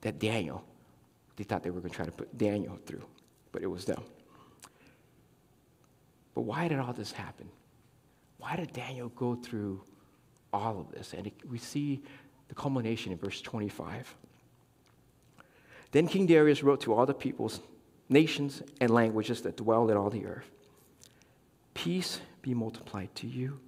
that 0.02 0.20
Daniel, 0.20 0.64
they 1.36 1.44
thought 1.44 1.64
they 1.64 1.70
were 1.70 1.82
going 1.82 1.92
to 1.92 1.96
try 1.96 2.06
to 2.06 2.12
put 2.12 2.36
Daniel 2.38 2.80
through, 2.86 3.04
but 3.52 3.62
it 3.62 3.68
was 3.68 3.86
them. 3.86 4.04
But 6.34 6.42
why 6.42 6.68
did 6.68 6.80
all 6.80 6.94
this 6.94 7.12
happen? 7.12 7.50
Why 8.38 8.56
did 8.56 8.74
Daniel 8.74 9.10
go 9.10 9.36
through 9.36 9.84
all 10.54 10.80
of 10.80 10.92
this? 10.92 11.14
And 11.14 11.32
we 11.50 11.58
see 11.58 12.02
the 12.48 12.56
culmination 12.56 13.12
in 13.12 13.18
verse 13.18 13.42
25. 13.42 14.16
Then 15.92 16.08
King 16.08 16.26
Darius 16.26 16.64
wrote 16.64 16.82
to 16.82 16.94
all 16.94 17.06
the 17.06 17.14
peoples, 17.14 17.60
nations, 18.10 18.64
and 18.80 18.90
languages 18.90 19.42
that 19.42 19.58
dwell 19.58 19.90
in 19.90 19.98
all 19.98 20.10
the 20.10 20.26
earth 20.26 20.50
Peace 21.74 22.20
be 22.42 22.54
multiplied 22.54 23.14
to 23.16 23.28
you. 23.28 23.60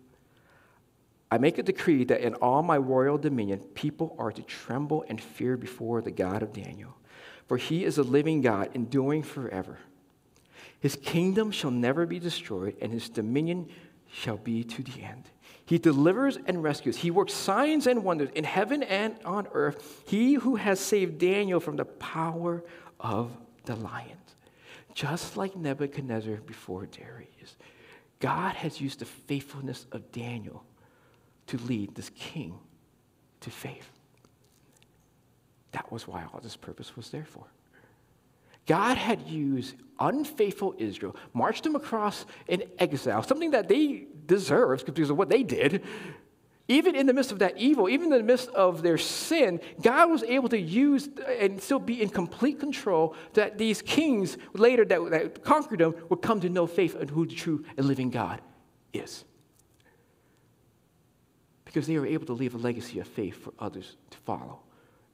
I 1.32 1.38
make 1.38 1.58
a 1.58 1.64
decree 1.64 2.04
that 2.06 2.22
in 2.22 2.36
all 2.36 2.62
my 2.62 2.78
royal 2.78 3.18
dominion, 3.18 3.60
people 3.74 4.16
are 4.20 4.32
to 4.32 4.44
tremble 4.44 5.04
and 5.08 5.20
fear 5.20 5.58
before 5.58 6.02
the 6.02 6.12
God 6.12 6.44
of 6.44 6.54
Daniel, 6.54 6.96
for 7.48 7.58
he 7.58 7.84
is 7.86 7.98
a 7.98 8.04
living 8.04 8.42
God, 8.42 8.70
enduring 8.74 9.24
forever. 9.24 9.80
His 10.84 10.98
kingdom 10.98 11.52
shall 11.52 11.72
never 11.72 12.06
be 12.06 12.20
destroyed, 12.20 12.76
and 12.82 12.92
his 12.92 13.08
dominion 13.08 13.70
shall 14.12 14.36
be 14.36 14.66
to 14.66 14.84
the 14.84 15.02
end. 15.02 15.30
He 15.64 15.78
delivers 15.78 16.38
and 16.46 16.62
rescues. 16.62 16.98
He 16.98 17.10
works 17.10 17.34
signs 17.34 17.88
and 17.88 18.04
wonders 18.04 18.32
in 18.36 18.44
heaven 18.44 18.84
and 18.84 19.16
on 19.24 19.48
earth. 19.54 20.04
He 20.08 20.34
who 20.34 20.58
has 20.58 20.82
saved 20.82 21.20
Daniel 21.20 21.62
from 21.62 21.78
the 21.78 21.86
power 21.86 22.66
of 23.00 23.32
the 23.64 23.78
lions, 23.78 24.36
just 24.94 25.38
like 25.38 25.56
Nebuchadnezzar 25.56 26.36
before 26.46 26.86
Darius. 26.88 27.56
God 28.20 28.56
has 28.56 28.82
used 28.82 29.00
the 29.00 29.06
faithfulness 29.06 29.86
of 29.94 30.12
Daniel 30.12 30.66
to 31.48 31.58
lead 31.60 31.96
this 31.96 32.10
king 32.10 32.60
to 33.40 33.50
faith. 33.50 33.88
That 35.72 35.90
was 35.94 36.10
why 36.10 36.26
all 36.34 36.42
this 36.42 36.58
purpose 36.58 36.98
was 36.98 37.10
there 37.10 37.24
for. 37.24 37.46
God 38.66 38.98
had 38.98 39.28
used 39.28 39.76
unfaithful 40.00 40.76
Israel, 40.78 41.16
marched 41.34 41.64
them 41.64 41.76
across 41.76 42.26
in 42.48 42.64
exile, 42.80 43.24
something 43.24 43.52
that 43.52 43.68
they 43.68 44.08
deserved 44.26 44.86
because 44.86 45.10
of 45.10 45.18
what 45.18 45.30
they 45.30 45.44
did, 45.44 45.84
even 46.68 46.96
in 46.96 47.06
the 47.08 47.14
midst 47.14 47.32
of 47.34 47.40
that 47.40 47.58
evil, 47.58 47.90
even 47.90 48.12
in 48.12 48.20
the 48.20 48.24
midst 48.24 48.48
of 48.50 48.82
their 48.82 48.98
sin, 48.98 49.60
God 49.82 50.10
was 50.10 50.24
able 50.24 50.48
to 50.50 50.58
use 50.58 51.10
and 51.40 51.62
still 51.62 51.80
be 51.80 52.02
in 52.02 52.08
complete 52.08 52.60
control 52.60 53.16
that 53.34 53.58
these 53.58 53.82
kings 53.82 54.38
later 54.54 54.86
that, 54.86 55.10
that 55.12 55.44
conquered 55.44 55.80
them 55.80 55.94
would 56.10 56.22
come 56.22 56.40
to 56.40 56.50
know 56.50 56.66
faith 56.66 56.96
and 56.96 57.10
who 57.10 57.26
the 57.26 57.36
true 57.36 57.66
and 57.76 57.86
living 57.86 58.10
God 58.10 58.42
is. 58.94 59.26
Because 61.66 61.86
they 61.86 61.98
were 61.98 62.08
able 62.08 62.28
to 62.28 62.34
leave 62.34 62.56
a 62.56 62.58
legacy 62.58 63.00
of 63.00 63.08
faith 63.08 63.36
for 63.36 63.54
others 63.60 63.98
to 64.12 64.18
follow 64.20 64.62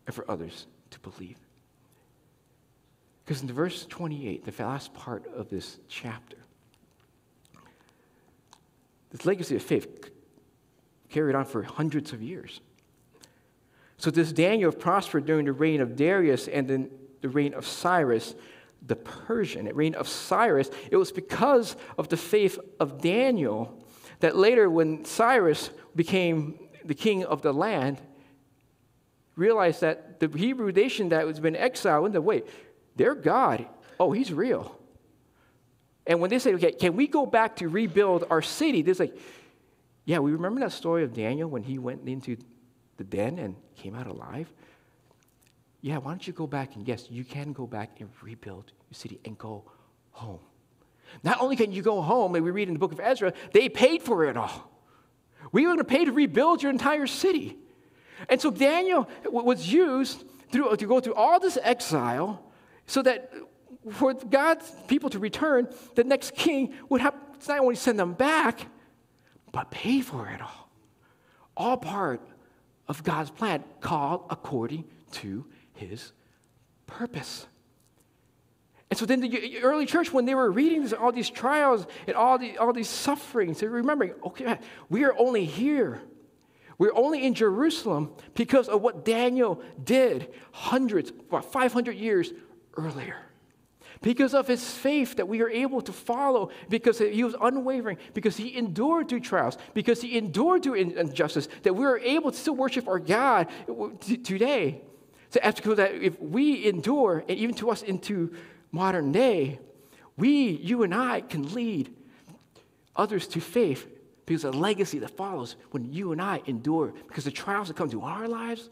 and 0.06 0.14
for 0.14 0.30
others 0.30 0.68
to 0.92 1.00
believe. 1.00 1.38
Because 3.30 3.44
in 3.44 3.54
verse 3.54 3.86
28, 3.86 4.44
the 4.44 4.64
last 4.64 4.92
part 4.92 5.24
of 5.36 5.52
this 5.52 5.78
chapter, 5.88 6.38
this 9.12 9.24
legacy 9.24 9.56
of 9.56 9.62
faith 9.62 10.10
carried 11.10 11.36
on 11.36 11.46
for 11.46 11.62
hundreds 11.62 12.12
of 12.12 12.24
years. 12.24 12.60
So 13.98 14.10
this 14.10 14.32
Daniel 14.32 14.72
prospered 14.72 15.28
during 15.28 15.46
the 15.46 15.54
reign 15.54 15.80
of 15.80 15.96
Darius 15.96 16.48
and 16.48 16.68
then 16.68 16.90
the 17.22 17.30
reign 17.30 17.54
of 17.54 17.68
Cyrus 17.68 18.34
the 18.88 18.96
Persian. 18.96 19.66
The 19.66 19.76
reign 19.76 19.94
of 19.94 20.08
Cyrus, 20.08 20.72
it 20.90 20.98
was 20.98 21.12
because 21.12 21.76
of 22.00 22.10
the 22.10 22.18
faith 22.18 22.58
of 22.80 23.00
Daniel 23.00 23.80
that 24.22 24.38
later 24.38 24.72
when 24.72 25.06
Cyrus 25.06 25.70
became 25.96 26.58
the 26.84 26.96
king 26.96 27.26
of 27.26 27.44
the 27.44 27.54
land, 27.54 28.02
realized 29.36 29.82
that 29.82 30.20
the 30.20 30.28
Hebrew 30.36 30.72
nation 30.72 31.10
that 31.10 31.28
was 31.28 31.40
been 31.40 31.56
exiled 31.56 32.08
in 32.08 32.12
the 32.12 32.22
wait, 32.22 32.48
their 33.00 33.16
God, 33.16 33.66
oh, 33.98 34.12
he's 34.12 34.32
real. 34.34 34.78
And 36.06 36.20
when 36.20 36.30
they 36.30 36.38
say, 36.38 36.54
okay, 36.56 36.74
can 36.74 36.98
we 36.98 37.08
go 37.08 37.26
back 37.26 37.56
to 37.58 37.70
rebuild 37.70 38.26
our 38.30 38.42
city? 38.42 38.82
There's 38.82 39.00
like, 39.00 39.18
yeah, 40.04 40.20
we 40.20 40.34
remember 40.34 40.60
that 40.60 40.74
story 40.74 41.06
of 41.06 41.14
Daniel 41.14 41.50
when 41.50 41.64
he 41.64 41.80
went 41.80 42.08
into 42.10 42.36
the 42.98 43.06
den 43.06 43.40
and 43.40 43.56
came 43.78 43.96
out 43.96 44.08
alive? 44.08 44.52
Yeah, 45.80 46.00
why 46.00 46.12
don't 46.12 46.28
you 46.28 46.34
go 46.34 46.46
back 46.46 46.76
and 46.76 46.86
yes, 46.86 47.08
you 47.10 47.24
can 47.24 47.54
go 47.54 47.66
back 47.66 48.02
and 48.02 48.10
rebuild 48.22 48.74
your 48.90 48.96
city 48.96 49.22
and 49.24 49.38
go 49.38 49.64
home. 50.12 50.42
Not 51.24 51.40
only 51.40 51.56
can 51.56 51.72
you 51.72 51.82
go 51.82 52.02
home, 52.02 52.36
and 52.36 52.44
we 52.44 52.52
read 52.52 52.68
in 52.68 52.74
the 52.74 52.80
book 52.80 52.92
of 52.92 53.00
Ezra, 53.00 53.32
they 53.54 53.70
paid 53.70 54.04
for 54.04 54.26
it 54.26 54.36
all. 54.36 54.70
We 55.54 55.62
were 55.62 55.70
going 55.70 55.78
to 55.78 55.86
pay 55.86 56.04
to 56.04 56.12
rebuild 56.12 56.62
your 56.62 56.70
entire 56.70 57.08
city. 57.08 57.58
And 58.28 58.42
so 58.42 58.52
Daniel 58.52 59.08
was 59.24 59.72
used 59.72 60.26
through, 60.52 60.76
to 60.76 60.86
go 60.86 61.00
through 61.00 61.14
all 61.14 61.40
this 61.40 61.58
exile 61.64 62.44
so 62.90 63.04
that 63.04 63.32
for 63.92 64.16
God's 64.16 64.70
people 64.88 65.12
to 65.12 65.20
return, 65.20 65.70
the 65.94 66.04
next 66.04 66.34
king 66.34 66.74
would 66.90 67.02
have 67.02 67.14
to 67.42 67.52
not 67.52 67.60
only 67.60 67.76
send 67.76 68.00
them 68.00 68.14
back, 68.14 68.66
but 69.52 69.70
pay 69.70 70.02
for 70.02 70.28
it 70.28 70.42
all. 70.42 70.70
All 71.56 71.78
part 71.78 72.28
of 72.88 73.04
God's 73.04 73.30
plan, 73.30 73.64
called 73.80 74.26
according 74.32 74.86
to 75.12 75.46
his 75.74 76.12
purpose. 76.88 77.46
And 78.90 78.98
so 78.98 79.06
then 79.06 79.22
the 79.22 79.60
early 79.60 79.86
church, 79.86 80.12
when 80.12 80.26
they 80.26 80.34
were 80.34 80.50
reading 80.50 80.82
this, 80.82 80.94
all 80.94 81.12
these 81.12 81.30
trials 81.30 81.86
and 82.08 82.16
all, 82.16 82.40
the, 82.40 82.58
all 82.58 82.74
these 82.74 82.90
sufferings, 82.90 83.60
they're 83.60 83.70
remembering, 83.70 84.14
okay, 84.26 84.58
we 84.90 85.04
are 85.04 85.14
only 85.20 85.46
here. 85.46 86.02
We're 86.80 86.96
only 86.96 87.24
in 87.24 87.36
Jerusalem 87.36 88.14
because 88.34 88.68
of 88.68 88.82
what 88.82 89.06
Daniel 89.06 89.62
did 89.84 90.34
hundreds, 90.52 91.12
500 91.30 91.96
years 91.96 92.32
earlier. 92.78 93.18
Because 94.02 94.34
of 94.34 94.48
his 94.48 94.72
faith 94.72 95.18
that 95.18 95.28
we 95.28 95.42
are 95.42 95.50
able 95.50 95.82
to 95.82 95.92
follow, 95.92 96.52
because 96.70 97.00
he 97.00 97.24
was 97.24 97.36
unwavering, 97.42 97.98
because 98.14 98.38
he 98.38 98.56
endured 98.56 99.10
through 99.10 99.20
trials, 99.20 99.58
because 99.74 100.02
he 100.02 100.18
endured 100.18 100.64
through 100.64 100.76
injustice, 100.76 101.50
that 101.64 101.76
we 101.76 101.86
are 101.86 101.98
able 102.00 102.32
to 102.32 102.38
still 102.38 102.56
worship 102.56 102.88
our 102.88 103.00
God 103.00 103.48
today. 104.24 104.82
So, 105.32 105.40
because 105.44 105.78
that 105.78 105.94
if 105.96 106.20
we 106.22 106.66
endure, 106.66 107.26
and 107.28 107.38
even 107.38 107.56
to 107.56 107.70
us 107.72 107.82
into 107.82 108.34
modern 108.72 109.12
day, 109.12 109.60
we, 110.18 110.50
you 110.50 110.84
and 110.84 110.94
I, 110.94 111.22
can 111.22 111.54
lead 111.54 111.94
others 112.96 113.28
to 113.28 113.42
faith 113.42 113.88
because 114.26 114.44
the 114.44 114.52
legacy 114.52 115.00
that 115.00 115.16
follows 115.18 115.56
when 115.72 115.92
you 115.92 116.12
and 116.12 116.22
I 116.22 116.42
endure, 116.46 116.94
because 117.08 117.26
the 117.26 117.32
trials 117.32 117.68
that 117.68 117.76
come 117.76 117.90
to 117.90 118.02
our 118.04 118.28
lives 118.28 118.70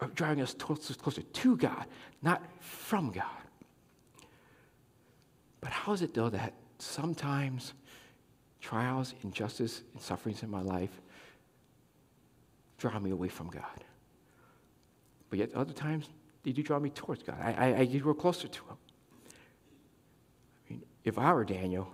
are 0.00 0.08
driving 0.08 0.42
us 0.42 0.54
closer, 0.54 0.94
to 1.22 1.56
God, 1.56 1.86
not 2.22 2.42
from 2.60 3.10
God. 3.10 3.24
But 5.60 5.70
how 5.70 5.92
is 5.92 6.02
it, 6.02 6.14
though, 6.14 6.30
that 6.30 6.54
sometimes 6.78 7.74
trials, 8.60 9.14
injustice, 9.22 9.82
and 9.92 10.02
sufferings 10.02 10.42
in 10.42 10.50
my 10.50 10.62
life 10.62 11.00
draw 12.78 12.98
me 12.98 13.10
away 13.10 13.28
from 13.28 13.48
God? 13.48 13.84
But 15.30 15.40
yet, 15.40 15.54
other 15.54 15.72
times, 15.72 16.08
they 16.44 16.52
do 16.52 16.62
draw 16.62 16.78
me 16.78 16.90
towards 16.90 17.22
God. 17.22 17.36
I, 17.42 17.52
I, 17.52 17.78
I 17.80 17.84
get 17.84 18.04
real 18.04 18.14
closer 18.14 18.46
to 18.46 18.60
Him. 18.64 18.76
I 20.68 20.72
mean, 20.72 20.82
if 21.04 21.18
I 21.18 21.32
were 21.32 21.44
Daniel, 21.44 21.92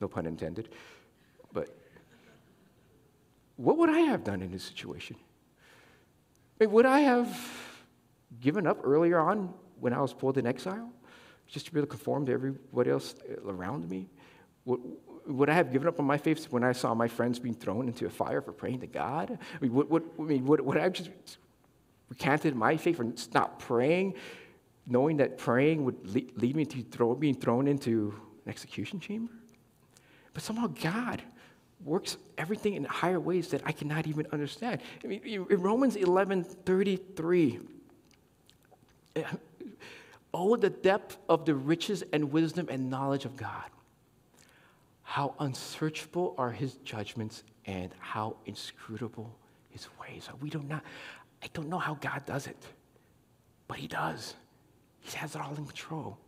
no 0.00 0.08
pun 0.08 0.26
intended, 0.26 0.68
but 1.52 1.76
what 3.56 3.78
would 3.78 3.90
I 3.90 4.00
have 4.00 4.22
done 4.24 4.42
in 4.42 4.52
this 4.52 4.62
situation? 4.62 5.16
Mean, 6.60 6.70
would 6.70 6.86
I 6.86 7.00
have 7.00 7.36
given 8.40 8.66
up 8.66 8.80
earlier 8.84 9.18
on 9.18 9.52
when 9.80 9.92
I 9.92 10.00
was 10.00 10.12
pulled 10.12 10.38
in 10.38 10.46
exile? 10.46 10.90
just 11.46 11.66
to 11.66 11.72
be 11.72 11.78
able 11.78 11.86
to 11.86 11.90
conform 11.90 12.26
to 12.26 12.32
everybody 12.32 12.90
else 12.90 13.14
around 13.46 13.88
me? 13.88 14.08
Would, 14.64 14.80
would 15.26 15.48
I 15.50 15.54
have 15.54 15.72
given 15.72 15.88
up 15.88 15.98
on 15.98 16.06
my 16.06 16.18
faith 16.18 16.46
when 16.50 16.64
I 16.64 16.72
saw 16.72 16.94
my 16.94 17.08
friends 17.08 17.38
being 17.38 17.54
thrown 17.54 17.88
into 17.88 18.06
a 18.06 18.10
fire 18.10 18.40
for 18.40 18.52
praying 18.52 18.80
to 18.80 18.86
God? 18.86 19.38
I 19.40 19.58
mean, 19.60 19.72
would, 19.74 19.90
would, 19.90 20.04
I 20.18 20.22
mean, 20.22 20.46
would, 20.46 20.60
would 20.60 20.78
I 20.78 20.82
have 20.82 20.92
just 20.92 21.10
recanted 22.08 22.54
my 22.54 22.76
faith 22.76 22.98
and 22.98 23.18
stopped 23.18 23.60
praying, 23.60 24.14
knowing 24.86 25.18
that 25.18 25.38
praying 25.38 25.84
would 25.84 26.06
lead, 26.06 26.32
lead 26.36 26.56
me 26.56 26.64
to 26.66 26.82
throw, 26.82 27.14
being 27.14 27.34
thrown 27.34 27.68
into 27.68 28.14
an 28.44 28.50
execution 28.50 29.00
chamber? 29.00 29.32
But 30.32 30.42
somehow 30.42 30.66
God 30.66 31.22
works 31.84 32.16
everything 32.38 32.74
in 32.74 32.84
higher 32.84 33.20
ways 33.20 33.48
that 33.48 33.62
I 33.64 33.72
cannot 33.72 34.06
even 34.06 34.26
understand. 34.32 34.80
I 35.02 35.06
mean, 35.06 35.20
in 35.24 35.60
Romans 35.60 35.96
11 35.96 36.44
33, 36.44 37.60
eh, 39.16 39.22
Oh, 40.36 40.56
the 40.56 40.68
depth 40.68 41.16
of 41.28 41.44
the 41.44 41.54
riches 41.54 42.02
and 42.12 42.32
wisdom 42.32 42.66
and 42.68 42.90
knowledge 42.90 43.24
of 43.24 43.36
God. 43.36 43.70
How 45.04 45.36
unsearchable 45.38 46.34
are 46.36 46.50
his 46.50 46.74
judgments 46.78 47.44
and 47.66 47.94
how 48.00 48.36
inscrutable 48.44 49.32
his 49.70 49.86
ways. 50.00 50.28
We 50.40 50.50
do 50.50 50.60
not, 50.60 50.82
I 51.40 51.46
don't 51.52 51.68
know 51.68 51.78
how 51.78 51.94
God 51.94 52.26
does 52.26 52.48
it, 52.48 52.56
but 53.68 53.76
he 53.76 53.86
does. 53.86 54.34
He 55.02 55.16
has 55.18 55.36
it 55.36 55.40
all 55.40 55.54
in 55.54 55.66
control. 55.66 56.18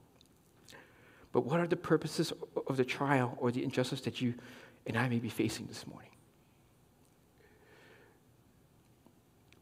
But 1.32 1.44
what 1.44 1.58
are 1.58 1.66
the 1.66 1.76
purposes 1.76 2.32
of 2.68 2.76
the 2.76 2.84
trial 2.84 3.36
or 3.40 3.50
the 3.50 3.64
injustice 3.64 4.02
that 4.02 4.20
you 4.20 4.34
and 4.86 4.96
I 4.96 5.08
may 5.08 5.18
be 5.18 5.28
facing 5.28 5.66
this 5.66 5.86
morning? 5.86 6.10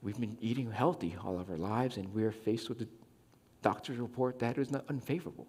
We've 0.02 0.18
been 0.18 0.37
eating 0.40 0.70
healthy 0.70 1.16
all 1.24 1.40
of 1.40 1.48
our 1.50 1.56
lives, 1.56 1.96
and 1.96 2.12
we're 2.14 2.32
faced 2.32 2.68
with 2.68 2.78
the 2.78 2.88
doctors 3.62 3.96
report 3.98 4.38
that 4.40 4.58
is 4.58 4.70
not 4.70 4.84
unfavorable. 4.88 5.46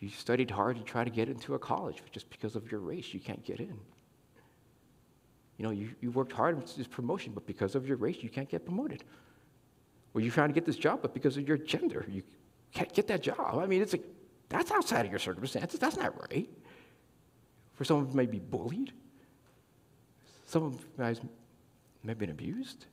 You 0.00 0.08
studied 0.08 0.50
hard 0.50 0.76
to 0.76 0.82
try 0.82 1.04
to 1.04 1.10
get 1.10 1.28
into 1.28 1.54
a 1.54 1.58
college, 1.58 1.98
but 2.02 2.12
just 2.12 2.28
because 2.30 2.56
of 2.56 2.70
your 2.70 2.80
race, 2.80 3.14
you 3.14 3.20
can't 3.20 3.44
get 3.44 3.60
in. 3.60 3.78
You 5.56 5.64
know, 5.64 5.70
you, 5.70 5.90
you 6.00 6.10
worked 6.10 6.32
hard 6.32 6.60
for 6.60 6.78
this 6.78 6.86
promotion, 6.86 7.32
but 7.32 7.46
because 7.46 7.74
of 7.74 7.86
your 7.86 7.96
race, 7.96 8.18
you 8.20 8.28
can't 8.28 8.48
get 8.48 8.64
promoted. 8.64 9.04
Or 10.14 10.20
you're 10.20 10.32
trying 10.32 10.48
to 10.48 10.54
get 10.54 10.64
this 10.64 10.76
job, 10.76 11.00
but 11.02 11.14
because 11.14 11.36
of 11.36 11.46
your 11.46 11.58
gender, 11.58 12.06
you 12.08 12.22
can't 12.72 12.92
get 12.92 13.08
that 13.08 13.22
job. 13.22 13.58
I 13.58 13.66
mean, 13.66 13.82
it's 13.82 13.92
like, 13.92 14.04
that's 14.48 14.70
outside 14.70 15.04
of 15.04 15.10
your 15.10 15.18
circumstances. 15.18 15.78
That's 15.78 15.96
not 15.96 16.18
right. 16.30 16.48
For 17.78 17.84
some 17.84 17.98
of 17.98 18.10
you 18.10 18.16
may 18.16 18.26
be 18.26 18.40
bullied. 18.40 18.92
Some 20.46 20.64
of 20.64 20.74
you 20.74 20.80
guys 20.98 21.20
may 22.02 22.10
have 22.10 22.18
been 22.18 22.30
abused. 22.30 22.86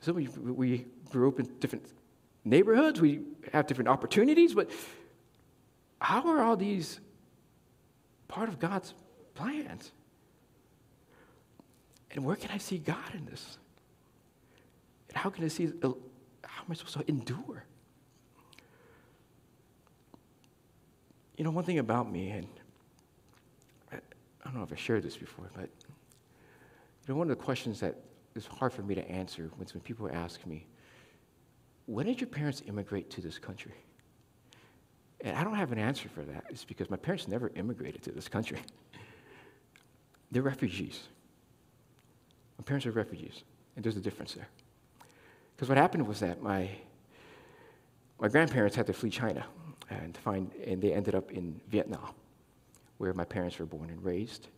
Some 0.00 0.16
of 0.16 0.22
you, 0.22 0.52
we 0.52 0.86
grew 1.10 1.28
up 1.28 1.38
in 1.38 1.46
different 1.60 1.86
neighborhoods, 2.44 3.00
we 3.00 3.20
have 3.52 3.68
different 3.68 3.88
opportunities, 3.88 4.54
but 4.54 4.70
how 6.00 6.26
are 6.28 6.42
all 6.42 6.56
these 6.56 7.00
part 8.26 8.48
of 8.48 8.58
God's 8.58 8.92
plans? 9.34 9.92
And 12.10 12.24
where 12.24 12.36
can 12.36 12.50
I 12.50 12.58
see 12.58 12.78
God 12.78 13.14
in 13.14 13.24
this? 13.26 13.58
And 15.08 15.16
how 15.16 15.30
can 15.30 15.44
I 15.44 15.48
see, 15.48 15.66
uh, 15.82 15.90
how 16.44 16.62
am 16.62 16.70
I 16.70 16.74
supposed 16.74 16.98
to 16.98 17.08
endure? 17.08 17.64
You 21.36 21.44
know, 21.44 21.50
one 21.50 21.64
thing 21.64 21.78
about 21.78 22.10
me, 22.10 22.30
and 22.30 22.46
I, 24.46 24.50
don't 24.50 24.58
know 24.58 24.62
if 24.62 24.72
I 24.72 24.76
shared 24.76 25.02
this 25.02 25.16
before, 25.16 25.50
but 25.54 25.68
you 25.82 27.08
know, 27.08 27.16
one 27.16 27.30
of 27.30 27.36
the 27.36 27.42
questions 27.42 27.80
that 27.80 27.96
is 28.34 28.46
hard 28.46 28.72
for 28.72 28.82
me 28.82 28.94
to 28.94 29.10
answer 29.10 29.50
when, 29.56 29.66
when 29.72 29.80
people 29.80 30.08
ask 30.12 30.46
me, 30.46 30.66
when 31.86 32.06
did 32.06 32.20
your 32.20 32.28
parents 32.28 32.62
immigrate 32.66 33.10
to 33.10 33.20
this 33.20 33.38
country? 33.38 33.74
And 35.22 35.36
I 35.36 35.42
don't 35.42 35.54
have 35.54 35.72
an 35.72 35.78
answer 35.78 36.08
for 36.08 36.22
that. 36.22 36.44
It's 36.50 36.64
because 36.64 36.90
my 36.90 36.96
parents 36.96 37.26
never 37.26 37.50
immigrated 37.54 38.02
to 38.02 38.12
this 38.12 38.28
country. 38.28 38.58
They're 40.30 40.42
refugees. 40.42 41.04
My 42.58 42.64
parents 42.64 42.86
are 42.86 42.90
refugees, 42.92 43.42
and 43.74 43.84
there's 43.84 43.96
a 43.96 44.00
difference 44.00 44.34
there. 44.34 44.48
Because 45.56 45.68
what 45.68 45.78
happened 45.78 46.06
was 46.06 46.20
that 46.20 46.42
my, 46.42 46.68
my 48.20 48.28
grandparents 48.28 48.76
had 48.76 48.86
to 48.86 48.92
flee 48.92 49.10
China 49.10 49.44
and 49.88 50.16
find, 50.16 50.52
and 50.66 50.82
they 50.82 50.92
ended 50.92 51.14
up 51.14 51.30
in 51.30 51.60
Vietnam, 51.68 52.14
where 52.98 53.12
my 53.12 53.24
parents 53.24 53.58
were 53.58 53.66
born 53.66 53.90
and 53.90 54.02
raised. 54.04 54.48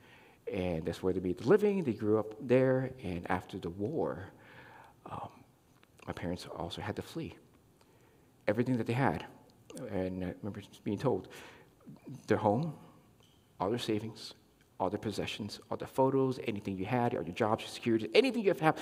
And 0.52 0.84
that's 0.84 1.02
where 1.02 1.12
they 1.12 1.20
made 1.20 1.38
the 1.38 1.48
living. 1.48 1.84
They 1.84 1.92
grew 1.92 2.18
up 2.18 2.34
there, 2.40 2.90
and 3.02 3.30
after 3.30 3.58
the 3.58 3.68
war, 3.68 4.30
um, 5.10 5.28
my 6.06 6.12
parents 6.12 6.46
also 6.56 6.80
had 6.80 6.96
to 6.96 7.02
flee. 7.02 7.34
Everything 8.46 8.78
that 8.78 8.86
they 8.86 8.94
had, 8.94 9.26
and 9.90 10.24
I 10.24 10.34
remember 10.42 10.62
being 10.84 10.98
told, 10.98 11.28
their 12.26 12.38
home, 12.38 12.72
all 13.60 13.68
their 13.68 13.78
savings, 13.78 14.34
all 14.80 14.88
their 14.88 14.98
possessions, 14.98 15.60
all 15.70 15.76
the 15.76 15.86
photos, 15.86 16.38
anything 16.46 16.78
you 16.78 16.86
had, 16.86 17.14
all 17.14 17.22
your 17.22 17.34
jobs, 17.34 17.64
your 17.64 17.70
security, 17.70 18.08
anything 18.14 18.42
you 18.42 18.54
have, 18.58 18.78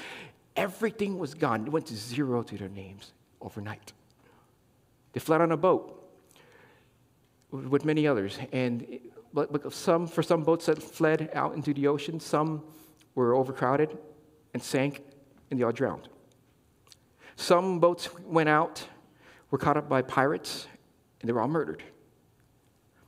everything 0.55 1.19
was 1.19 1.35
gone. 1.35 1.67
It 1.67 1.71
went 1.71 1.87
to 1.87 1.97
zero 1.97 2.43
to 2.45 2.57
their 2.57 2.69
names 2.69 3.13
overnight. 3.41 3.93
They 5.13 5.21
fled 5.21 5.41
on 5.41 5.51
a 5.51 5.57
boat 5.57 5.95
with 7.51 7.85
many 7.85 8.07
others, 8.07 8.39
and 8.53 9.01
some 9.71 10.07
for 10.07 10.23
some 10.23 10.43
boats 10.43 10.67
that 10.67 10.83
fled 10.83 11.31
out 11.35 11.55
into 11.55 11.75
the 11.75 11.87
ocean, 11.87 12.21
some 12.21 12.63
were 13.15 13.35
overcrowded 13.35 13.97
and 14.55 14.63
sank, 14.63 15.03
and 15.51 15.59
they 15.59 15.65
all 15.65 15.73
drowned. 15.73 16.09
Some 17.37 17.81
boats 17.81 18.09
went 18.23 18.49
out, 18.49 18.85
were 19.51 19.59
caught 19.59 19.77
up 19.77 19.89
by 19.89 20.03
pirates, 20.03 20.67
and 21.21 21.29
they 21.29 21.33
were 21.33 21.41
all 21.41 21.49
murdered. 21.49 21.83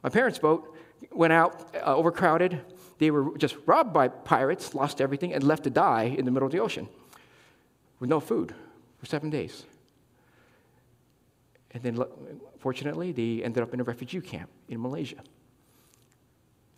My 0.02 0.10
parents' 0.10 0.38
boat 0.38 0.76
went 1.10 1.32
out, 1.32 1.74
uh, 1.74 1.96
overcrowded. 1.96 2.60
They 2.98 3.10
were 3.10 3.36
just 3.38 3.56
robbed 3.66 3.92
by 3.92 4.08
pirates, 4.08 4.74
lost 4.74 5.00
everything, 5.00 5.32
and 5.32 5.42
left 5.42 5.64
to 5.64 5.70
die 5.70 6.04
in 6.04 6.24
the 6.24 6.30
middle 6.30 6.46
of 6.46 6.52
the 6.52 6.60
ocean 6.60 6.88
with 8.00 8.10
no 8.10 8.20
food 8.20 8.54
for 8.98 9.06
seven 9.06 9.30
days. 9.30 9.64
And 11.70 11.82
then, 11.82 12.04
fortunately, 12.58 13.12
they 13.12 13.42
ended 13.42 13.62
up 13.62 13.74
in 13.74 13.80
a 13.80 13.84
refugee 13.84 14.20
camp 14.20 14.50
in 14.68 14.80
Malaysia. 14.80 15.22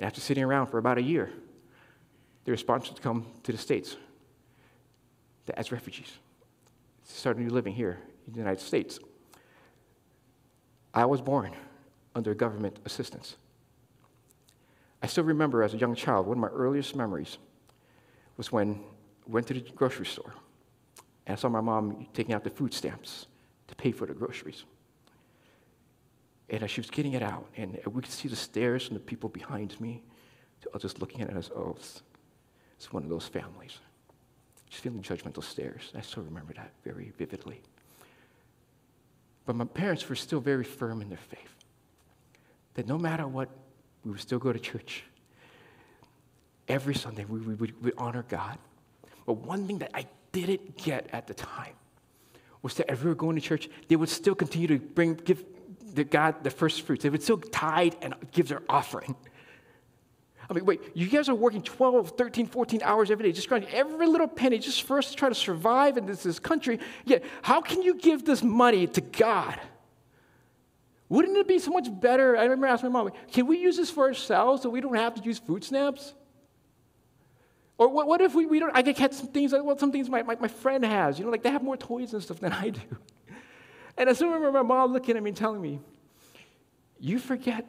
And 0.00 0.06
after 0.06 0.22
sitting 0.22 0.42
around 0.42 0.68
for 0.68 0.78
about 0.78 0.96
a 0.96 1.02
year, 1.02 1.30
they 2.44 2.52
were 2.52 2.56
sponsored 2.56 2.96
to 2.96 3.02
come 3.02 3.26
to 3.42 3.52
the 3.52 3.58
States 3.58 3.98
to, 5.44 5.58
as 5.58 5.70
refugees. 5.70 6.10
to 7.06 7.12
start 7.12 7.36
a 7.36 7.40
new 7.42 7.50
living 7.50 7.74
here 7.74 7.98
in 8.26 8.32
the 8.32 8.38
United 8.38 8.62
States. 8.62 8.98
I 10.94 11.04
was 11.04 11.20
born 11.20 11.54
under 12.14 12.32
government 12.32 12.78
assistance. 12.86 13.36
I 15.02 15.06
still 15.06 15.24
remember 15.24 15.62
as 15.62 15.74
a 15.74 15.76
young 15.76 15.94
child, 15.94 16.26
one 16.26 16.38
of 16.38 16.40
my 16.40 16.48
earliest 16.48 16.96
memories 16.96 17.36
was 18.38 18.50
when 18.50 18.80
I 19.28 19.30
went 19.30 19.48
to 19.48 19.54
the 19.54 19.60
grocery 19.60 20.06
store 20.06 20.32
and 21.26 21.36
I 21.36 21.38
saw 21.38 21.50
my 21.50 21.60
mom 21.60 22.06
taking 22.14 22.34
out 22.34 22.42
the 22.42 22.48
food 22.48 22.72
stamps 22.72 23.26
to 23.68 23.74
pay 23.74 23.92
for 23.92 24.06
the 24.06 24.14
groceries. 24.14 24.64
And 26.50 26.64
as 26.64 26.70
she 26.70 26.80
was 26.80 26.90
getting 26.90 27.12
it 27.12 27.22
out, 27.22 27.46
and 27.56 27.78
we 27.86 28.02
could 28.02 28.10
see 28.10 28.28
the 28.28 28.36
stares 28.36 28.86
from 28.86 28.94
the 28.94 29.00
people 29.00 29.28
behind 29.28 29.80
me, 29.80 30.02
just 30.78 31.00
looking 31.00 31.20
at 31.20 31.30
as, 31.30 31.50
oh, 31.54 31.74
it's, 31.76 32.02
it's 32.76 32.92
one 32.92 33.04
of 33.04 33.08
those 33.08 33.26
families. 33.26 33.78
Just 34.68 34.82
feeling 34.82 35.00
judgmental 35.00 35.44
stares. 35.44 35.92
I 35.96 36.00
still 36.00 36.24
remember 36.24 36.52
that 36.54 36.72
very 36.84 37.12
vividly. 37.16 37.60
But 39.46 39.56
my 39.56 39.64
parents 39.64 40.08
were 40.08 40.16
still 40.16 40.40
very 40.40 40.64
firm 40.64 41.02
in 41.02 41.08
their 41.08 41.18
faith. 41.18 41.54
That 42.74 42.86
no 42.86 42.98
matter 42.98 43.26
what, 43.26 43.48
we 44.04 44.10
would 44.10 44.20
still 44.20 44.38
go 44.38 44.52
to 44.52 44.58
church. 44.58 45.04
Every 46.68 46.94
Sunday, 46.94 47.24
we, 47.24 47.40
we 47.40 47.54
would 47.54 47.94
honor 47.96 48.24
God. 48.28 48.58
But 49.24 49.34
one 49.34 49.66
thing 49.66 49.78
that 49.78 49.90
I 49.94 50.06
didn't 50.32 50.76
get 50.76 51.08
at 51.12 51.26
the 51.26 51.34
time 51.34 51.74
was 52.62 52.74
that 52.74 52.90
as 52.90 53.02
we 53.02 53.08
were 53.08 53.14
going 53.14 53.36
to 53.36 53.42
church, 53.42 53.68
they 53.88 53.96
would 53.96 54.08
still 54.08 54.34
continue 54.34 54.68
to 54.68 54.78
bring, 54.78 55.14
give 55.14 55.44
the 55.94 56.05
God 56.05 56.42
the 56.42 56.50
first 56.50 56.83
fruits. 56.83 57.03
They 57.03 57.11
would 57.11 57.22
still 57.22 57.38
tithe 57.38 57.94
and 58.03 58.14
give 58.33 58.48
their 58.48 58.62
offering. 58.68 59.14
I 60.48 60.53
mean, 60.53 60.64
wait, 60.64 60.81
you 60.94 61.07
guys 61.07 61.29
are 61.29 61.35
working 61.35 61.62
12, 61.62 62.16
13, 62.16 62.46
14 62.46 62.81
hours 62.83 63.11
every 63.12 63.24
day, 63.24 63.33
just 63.33 63.48
grinding 63.48 63.70
every 63.70 64.09
little 64.09 64.26
penny 64.26 64.59
just 64.59 64.83
for 64.83 64.98
us 64.98 65.11
to 65.11 65.16
try 65.16 65.29
to 65.29 65.35
survive 65.35 65.96
in 65.96 66.07
this, 66.07 66.24
this 66.24 66.40
country. 66.40 66.81
Yet, 67.05 67.22
how 67.42 67.61
can 67.61 67.83
you 67.83 67.94
give 67.94 68.24
this 68.24 68.42
money 68.42 68.88
to 68.88 69.00
God? 69.00 69.61
Wouldn't 71.09 71.37
it 71.37 71.46
be 71.46 71.61
so 71.61 71.70
much 71.70 71.88
better? 72.00 72.37
I 72.37 72.42
remember 72.42 72.66
asking 72.66 72.90
my 72.90 73.03
mom, 73.03 73.12
can 73.33 73.46
we 73.46 73.59
use 73.59 73.76
this 73.76 73.90
for 73.90 74.05
ourselves 74.05 74.62
so 74.62 74.70
we 74.70 74.81
don't 74.81 74.96
have 74.96 75.14
to 75.16 75.22
use 75.22 75.38
food 75.38 75.62
stamps? 75.62 76.14
Or 77.79 77.88
what, 77.88 78.09
what 78.09 78.20
if 78.20 78.35
we, 78.35 78.44
we 78.44 78.59
don't, 78.59 78.76
I 78.76 78.83
get 78.83 79.14
some 79.14 79.29
things, 79.29 79.53
well, 79.53 79.79
some 79.79 79.90
things 79.90 80.11
my, 80.11 80.22
my, 80.22 80.35
my 80.35 80.48
friend 80.48 80.85
has, 80.85 81.18
you 81.18 81.24
know, 81.24 81.31
like 81.31 81.42
they 81.42 81.50
have 81.50 81.62
more 81.62 81.76
toys 81.76 82.12
and 82.12 82.22
stuff 82.22 82.40
than 82.40 82.53
I 82.53 82.70
do. 82.70 82.81
And 84.00 84.08
I 84.08 84.14
still 84.14 84.28
remember 84.28 84.50
my 84.50 84.62
mom 84.62 84.94
looking 84.94 85.18
at 85.18 85.22
me 85.22 85.28
and 85.28 85.36
telling 85.36 85.60
me, 85.60 85.78
you 86.98 87.18
forget 87.18 87.66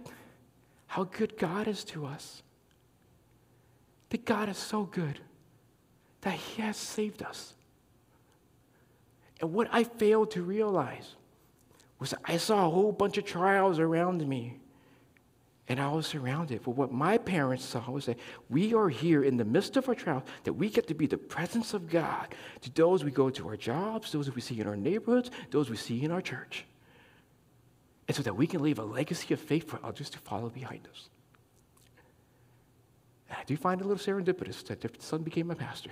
how 0.88 1.04
good 1.04 1.38
God 1.38 1.68
is 1.68 1.84
to 1.84 2.06
us 2.06 2.42
that 4.12 4.24
God 4.24 4.48
is 4.48 4.58
so 4.58 4.84
good 4.84 5.20
that 6.22 6.36
He 6.36 6.62
has 6.62 6.78
saved 6.78 7.22
us. 7.22 7.54
And 9.42 9.52
what 9.52 9.68
I 9.74 9.84
failed 9.84 10.32
to 10.32 10.42
realize 10.42 11.16
was 12.00 12.14
I 12.24 12.38
saw 12.38 12.66
a 12.66 12.70
whole 12.70 12.94
bunch 12.94 13.18
of 13.18 13.26
trials 13.26 13.78
around 13.78 14.26
me. 14.26 14.61
And 15.72 15.80
I 15.80 15.88
was 15.88 16.06
surrounded. 16.06 16.64
But 16.64 16.72
what 16.72 16.92
my 16.92 17.18
parents 17.18 17.64
saw 17.64 17.90
was 17.90 18.06
that 18.08 18.20
we 18.50 18.74
are 18.74 18.90
here 18.90 19.24
in 19.24 19.38
the 19.38 19.46
midst 19.46 19.78
of 19.78 19.88
our 19.88 19.96
trials, 19.96 20.24
that 20.44 20.52
we 20.52 20.68
get 20.68 20.86
to 20.90 20.94
be 20.94 21.08
the 21.08 21.18
presence 21.18 21.74
of 21.74 21.90
God 21.90 22.36
to 22.60 22.70
those 22.72 23.06
we 23.06 23.12
go 23.12 23.30
to 23.30 23.48
our 23.48 23.56
jobs, 23.56 24.12
those 24.12 24.30
we 24.36 24.42
see 24.42 24.60
in 24.60 24.68
our 24.68 24.76
neighborhoods, 24.76 25.32
those 25.50 25.70
we 25.70 25.78
see 25.78 26.04
in 26.04 26.12
our 26.12 26.22
church. 26.22 26.66
And 28.10 28.18
so 28.18 28.22
that 28.24 28.36
we 28.36 28.48
can 28.48 28.62
leave 28.62 28.80
a 28.80 28.84
legacy 28.84 29.34
of 29.34 29.40
faith 29.40 29.70
for 29.70 29.80
others 29.82 30.10
to 30.10 30.20
follow 30.20 30.50
behind 30.50 30.86
us. 30.92 31.08
I 33.30 33.46
do 33.46 33.56
find 33.56 33.80
it 33.80 33.86
a 33.86 33.88
little 33.88 34.14
serendipitous 34.14 34.66
that 34.66 34.82
the 34.82 34.90
son 35.00 35.24
became 35.24 35.52
a 35.52 35.56
pastor. 35.56 35.92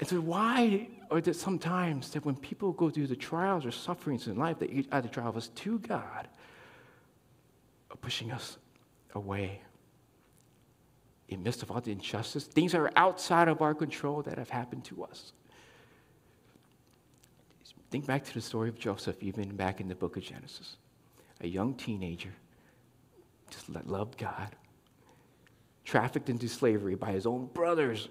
And 0.00 0.08
so, 0.08 0.22
why 0.22 0.88
are 1.10 1.18
it 1.18 1.36
sometimes 1.36 2.12
that 2.12 2.24
when 2.24 2.34
people 2.34 2.72
go 2.72 2.88
through 2.88 3.08
the 3.08 3.14
trials 3.14 3.66
or 3.66 3.72
sufferings 3.72 4.26
in 4.26 4.36
life, 4.36 4.58
that 4.60 4.70
either 4.70 5.08
drive 5.08 5.36
us 5.36 5.48
to 5.48 5.78
God 5.80 6.28
pushing 8.04 8.30
us 8.30 8.58
away? 9.14 9.62
In 11.28 11.42
midst 11.42 11.62
of 11.62 11.70
all 11.70 11.80
the 11.80 11.90
injustice, 11.90 12.44
things 12.44 12.72
that 12.72 12.80
are 12.80 12.92
outside 12.96 13.48
of 13.48 13.62
our 13.62 13.74
control 13.74 14.20
that 14.22 14.36
have 14.36 14.50
happened 14.50 14.84
to 14.84 15.04
us. 15.04 15.32
Think 17.90 18.06
back 18.06 18.24
to 18.24 18.34
the 18.34 18.40
story 18.40 18.68
of 18.68 18.78
Joseph, 18.78 19.16
even 19.22 19.56
back 19.56 19.80
in 19.80 19.88
the 19.88 19.94
book 19.94 20.16
of 20.16 20.22
Genesis. 20.22 20.76
A 21.40 21.46
young 21.46 21.74
teenager 21.74 22.34
just 23.50 23.68
loved 23.86 24.18
God, 24.18 24.48
trafficked 25.84 26.28
into 26.28 26.48
slavery 26.48 26.96
by 26.96 27.12
his 27.12 27.24
own 27.24 27.46
brothers. 27.54 28.08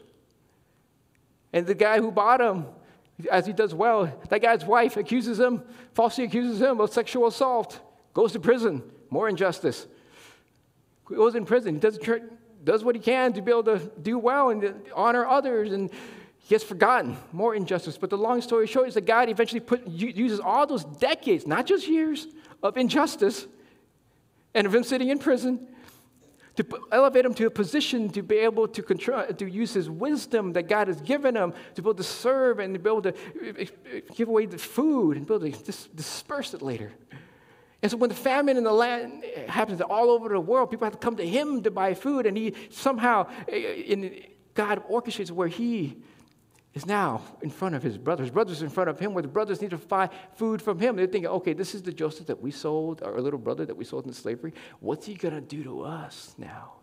And 1.52 1.68
the 1.68 1.76
guy 1.76 2.00
who 2.00 2.12
bought 2.12 2.42
him, 2.42 2.66
as 3.30 3.46
he 3.46 3.54
does 3.54 3.76
well, 3.76 4.12
that 4.30 4.42
guy's 4.42 4.66
wife 4.66 4.98
accuses 4.98 5.40
him, 5.40 5.62
falsely 5.94 6.24
accuses 6.24 6.62
him 6.62 6.80
of 6.80 6.92
sexual 6.92 7.28
assault, 7.28 7.80
goes 8.14 8.32
to 8.32 8.40
prison, 8.40 8.82
more 9.14 9.30
injustice. 9.30 9.86
He 11.08 11.16
goes 11.16 11.36
in 11.36 11.46
prison, 11.46 11.76
he 11.76 11.80
does, 11.80 12.00
does 12.64 12.84
what 12.84 12.96
he 12.96 13.02
can 13.02 13.32
to 13.34 13.42
be 13.42 13.52
able 13.52 13.64
to 13.64 13.80
do 14.02 14.18
well 14.18 14.50
and 14.50 14.82
honor 14.96 15.26
others, 15.26 15.72
and 15.72 15.92
he 16.40 16.48
gets 16.50 16.64
forgotten, 16.64 17.16
more 17.32 17.54
injustice. 17.54 17.98
But 17.98 18.10
the 18.10 18.18
long 18.18 18.42
story 18.42 18.66
short 18.68 18.88
is 18.88 18.96
that 18.96 19.06
God 19.06 19.30
eventually 19.30 19.60
put, 19.60 19.88
uses 19.88 20.40
all 20.40 20.66
those 20.66 20.84
decades, 20.84 21.46
not 21.46 21.68
just 21.68 21.88
years, 21.88 22.28
of 22.64 22.76
injustice 22.76 23.46
and 24.56 24.66
of 24.66 24.74
him 24.74 24.84
sitting 24.84 25.10
in 25.10 25.20
prison 25.20 25.68
to 26.56 26.66
elevate 26.92 27.26
him 27.26 27.34
to 27.34 27.46
a 27.48 27.50
position 27.50 28.10
to 28.10 28.22
be 28.22 28.38
able 28.38 28.68
to 28.68 28.82
control, 28.84 29.26
to 29.26 29.46
use 29.46 29.74
his 29.74 29.90
wisdom 29.90 30.54
that 30.54 30.68
God 30.68 30.88
has 30.88 31.02
given 31.02 31.36
him 31.36 31.54
to 31.76 31.82
be 31.82 31.86
able 31.86 31.96
to 31.96 32.04
serve 32.04 32.60
and 32.60 32.74
to 32.74 32.80
be 32.80 32.90
able 32.90 33.02
to 33.02 33.14
give 34.16 34.28
away 34.30 34.46
the 34.46 34.58
food 34.58 35.18
and 35.18 35.26
be 35.26 35.34
able 35.34 35.52
to 35.52 35.64
dis- 35.64 35.88
disperse 35.96 36.54
it 36.54 36.62
later. 36.62 36.92
And 37.84 37.92
so 37.92 37.98
when 37.98 38.10
the 38.10 38.16
famine 38.16 38.56
in 38.56 38.64
the 38.64 38.72
land 38.72 39.26
happens 39.50 39.82
all 39.82 40.10
over 40.10 40.30
the 40.30 40.40
world, 40.40 40.72
people 40.72 40.86
have 40.86 40.94
to 40.94 41.00
come 41.00 41.18
to 41.18 41.28
him 41.28 41.62
to 41.64 41.70
buy 41.70 41.94
food, 41.94 42.26
and 42.26 42.38
he 42.38 42.56
somehow, 42.70 43.28
eh, 43.50 43.58
in 43.86 44.24
God 44.54 44.82
orchestrates 44.90 45.32
where 45.32 45.50
he 45.50 45.98
is 46.74 46.86
now 46.86 47.22
in 47.42 47.50
front 47.50 47.76
of 47.76 47.84
his 47.84 47.98
brothers. 47.98 48.30
Brothers 48.32 48.62
in 48.62 48.70
front 48.70 48.90
of 48.90 49.00
him, 49.00 49.14
where 49.14 49.22
the 49.22 49.28
brothers 49.28 49.62
need 49.62 49.72
to 49.72 49.78
buy 49.78 50.10
food 50.36 50.62
from 50.62 50.80
him. 50.80 50.96
They're 50.96 51.08
thinking, 51.08 51.30
okay, 51.30 51.52
this 51.52 51.76
is 51.76 51.82
the 51.82 51.92
Joseph 51.92 52.28
that 52.28 52.42
we 52.42 52.52
sold, 52.52 53.04
our 53.04 53.20
little 53.20 53.38
brother 53.38 53.66
that 53.66 53.76
we 53.76 53.84
sold 53.84 54.06
into 54.06 54.18
slavery. 54.18 54.54
What's 54.80 55.06
he 55.06 55.16
going 55.16 55.36
to 55.36 55.42
do 55.42 55.62
to 55.66 55.82
us 55.82 56.36
now? 56.38 56.76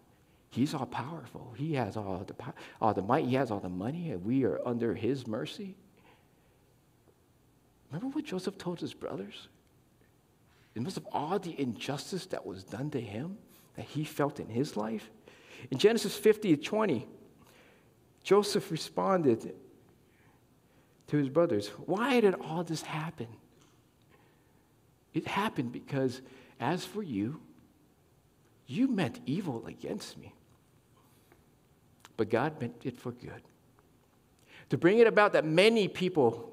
He's 0.51 0.75
all 0.75 0.85
powerful. 0.85 1.55
He 1.57 1.75
has 1.75 1.97
all 1.97 2.27
the, 2.27 2.35
all 2.79 2.93
the 2.93 3.03
might. 3.03 3.25
He 3.25 3.37
has 3.37 3.51
all 3.51 3.61
the 3.61 3.71
money, 3.71 4.11
and 4.11 4.23
we 4.23 4.45
are 4.45 4.61
under 4.67 4.95
his 4.95 5.27
mercy. 5.27 5.77
Remember 7.91 8.15
what 8.15 8.27
Joseph 8.27 8.59
told 8.59 8.81
his 8.81 8.93
brothers? 8.93 9.49
In 10.75 10.85
midst 10.85 10.97
of 10.97 11.07
all 11.13 11.39
the 11.39 11.59
injustice 11.61 12.27
that 12.27 12.47
was 12.47 12.63
done 12.63 12.91
to 12.91 13.01
him, 13.01 13.39
that 13.77 13.85
he 13.85 14.05
felt 14.05 14.39
in 14.41 14.49
his 14.49 14.77
life? 14.77 15.11
In 15.71 15.79
Genesis 15.79 16.17
50 16.17 16.57
20, 16.57 17.07
Joseph 18.23 18.71
responded 18.71 19.55
to 21.09 21.17
his 21.17 21.29
brothers, 21.29 21.69
Why 21.87 22.21
did 22.21 22.35
all 22.35 22.63
this 22.63 22.83
happen? 22.83 23.27
It 25.13 25.27
happened 25.27 25.73
because, 25.73 26.23
as 26.61 26.85
for 26.85 27.03
you, 27.03 27.41
you 28.67 28.87
meant 28.87 29.19
evil 29.27 29.67
against 29.67 30.17
me. 30.17 30.33
But 32.17 32.31
God 32.31 32.61
meant 32.61 32.77
it 32.85 33.01
for 33.01 33.11
good. 33.11 33.43
To 34.69 34.79
bring 34.79 34.99
it 34.99 35.09
about 35.09 35.33
that 35.33 35.45
many 35.45 35.89
people 35.89 36.53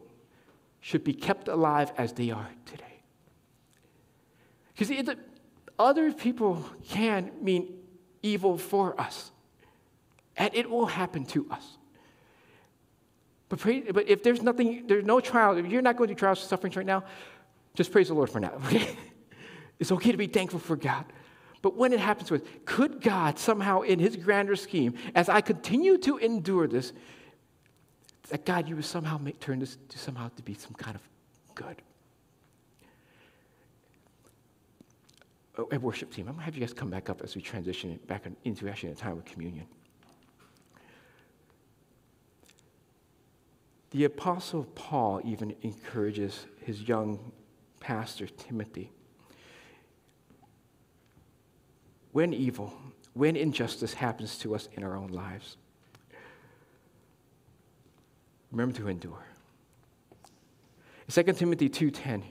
should 0.80 1.04
be 1.04 1.14
kept 1.14 1.48
alive 1.48 1.92
as 1.98 2.14
they 2.14 2.32
are 2.32 2.50
today. 2.66 2.87
Because 4.78 5.16
other 5.80 6.14
people 6.14 6.64
can 6.88 7.32
mean 7.42 7.74
evil 8.22 8.58
for 8.58 9.00
us, 9.00 9.32
and 10.36 10.54
it 10.54 10.70
will 10.70 10.86
happen 10.86 11.26
to 11.26 11.48
us. 11.50 11.78
But, 13.50 13.60
pray, 13.60 13.80
but 13.82 14.08
if 14.08 14.24
there's 14.24 14.42
nothing, 14.42 14.86
there's 14.88 15.06
no 15.06 15.20
trial, 15.20 15.58
if 15.58 15.66
you're 15.66 15.82
not 15.82 15.98
going 15.98 16.10
through 16.10 16.18
trials 16.18 16.42
and 16.42 16.50
sufferings 16.50 16.76
right 16.76 16.86
now, 16.86 17.04
just 17.74 17.92
praise 17.92 18.10
the 18.10 18.14
Lord 18.14 18.30
for 18.30 18.40
now. 18.40 18.54
Okay? 18.68 18.96
it's 19.80 19.92
okay 19.92 20.12
to 20.12 20.18
be 20.18 20.28
thankful 20.28 20.60
for 20.60 20.76
God. 20.76 21.06
But 21.62 21.76
when 21.76 21.94
it 21.94 22.00
happens 22.00 22.30
to 22.30 22.36
us, 22.36 22.42
could 22.66 23.00
God 23.02 23.38
somehow, 23.38 23.82
in 23.82 24.00
His 24.00 24.16
grander 24.16 24.56
scheme, 24.56 24.96
as 25.16 25.30
I 25.30 25.42
continue 25.42 25.98
to 26.00 26.18
endure 26.18 26.68
this, 26.68 26.94
that 28.30 28.46
God, 28.46 28.68
you 28.68 28.76
would 28.76 28.86
somehow 28.86 29.18
make, 29.18 29.40
turn 29.40 29.60
this 29.60 29.78
to 29.90 29.98
somehow 29.98 30.30
to 30.36 30.44
be 30.44 30.56
some 30.56 30.74
kind 30.74 30.96
of 30.96 31.02
good? 31.56 31.82
Uh, 35.58 35.62
oh, 35.62 35.68
and 35.72 35.82
worship 35.82 36.12
team, 36.12 36.28
I'm 36.28 36.34
going 36.34 36.40
to 36.40 36.46
have 36.46 36.56
you 36.56 36.62
guys 36.62 36.74
come 36.74 36.90
back 36.90 37.10
up 37.10 37.22
as 37.24 37.36
we 37.36 37.42
transition 37.42 38.00
back 38.08 38.26
into 38.44 38.68
actually 38.68 38.92
a 38.92 38.96
time 38.96 39.18
of 39.18 39.26
communion. 39.26 39.66
The 43.92 44.04
Apostle 44.04 44.66
Paul 44.76 45.22
even 45.24 45.56
encourages 45.62 46.46
his 46.62 46.88
young 46.88 47.32
pastor, 47.80 48.28
Timothy. 48.28 48.92
When 52.12 52.34
evil, 52.34 52.74
when 53.14 53.36
injustice 53.36 53.94
happens 53.94 54.38
to 54.40 54.56
us 54.56 54.68
in 54.74 54.84
our 54.84 54.96
own 54.96 55.10
lives, 55.10 55.58
remember 58.52 58.76
to 58.78 58.88
endure. 58.88 59.26
2 61.10 61.24
Timothy 61.34 61.70
2:10, 61.70 62.24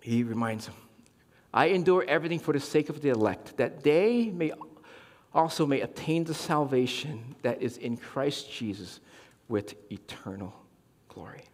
he 0.00 0.24
reminds 0.24 0.66
them, 0.66 0.74
I 1.52 1.66
endure 1.66 2.04
everything 2.06 2.38
for 2.38 2.52
the 2.52 2.60
sake 2.60 2.88
of 2.88 3.02
the 3.02 3.10
elect, 3.10 3.56
that 3.56 3.82
they 3.82 4.30
may 4.30 4.52
also 5.32 5.66
may 5.66 5.80
attain 5.80 6.24
the 6.24 6.34
salvation 6.34 7.36
that 7.42 7.62
is 7.62 7.76
in 7.76 7.96
Christ 7.96 8.50
Jesus 8.52 9.00
with 9.48 9.74
eternal 9.90 10.54
glory. 11.08 11.44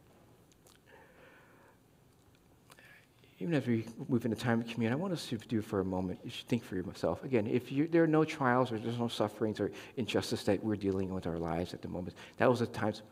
Even 3.39 3.53
as 3.53 3.67
we 3.67 3.85
move 4.09 4.25
into 4.25 4.37
time 4.37 4.61
of 4.61 4.67
communion, 4.67 4.95
I 4.95 4.97
want 4.97 5.13
us 5.13 5.27
to 5.27 5.37
do 5.37 5.61
for 5.61 5.81
a 5.81 5.85
moment, 5.85 6.21
you 6.25 6.31
should 6.31 6.49
think 6.49 6.65
for 6.65 6.75
yourself. 6.75 7.23
Again, 7.23 7.47
if 7.47 7.71
you, 7.71 7.87
there 7.87 8.03
are 8.03 8.07
no 8.07 8.25
trials 8.25 8.73
or 8.73 8.79
there's 8.79 8.99
no 8.99 9.09
sufferings 9.09 9.61
or 9.61 9.71
injustice 9.99 10.43
that 10.45 10.65
we're 10.65 10.77
dealing 10.77 11.13
with 11.13 11.27
our 11.27 11.39
lives 11.39 11.75
at 11.75 11.83
the 11.83 11.89
moment, 11.89 12.17
that 12.39 12.49
was 12.49 12.61
the 12.61 12.67
times, 12.67 13.03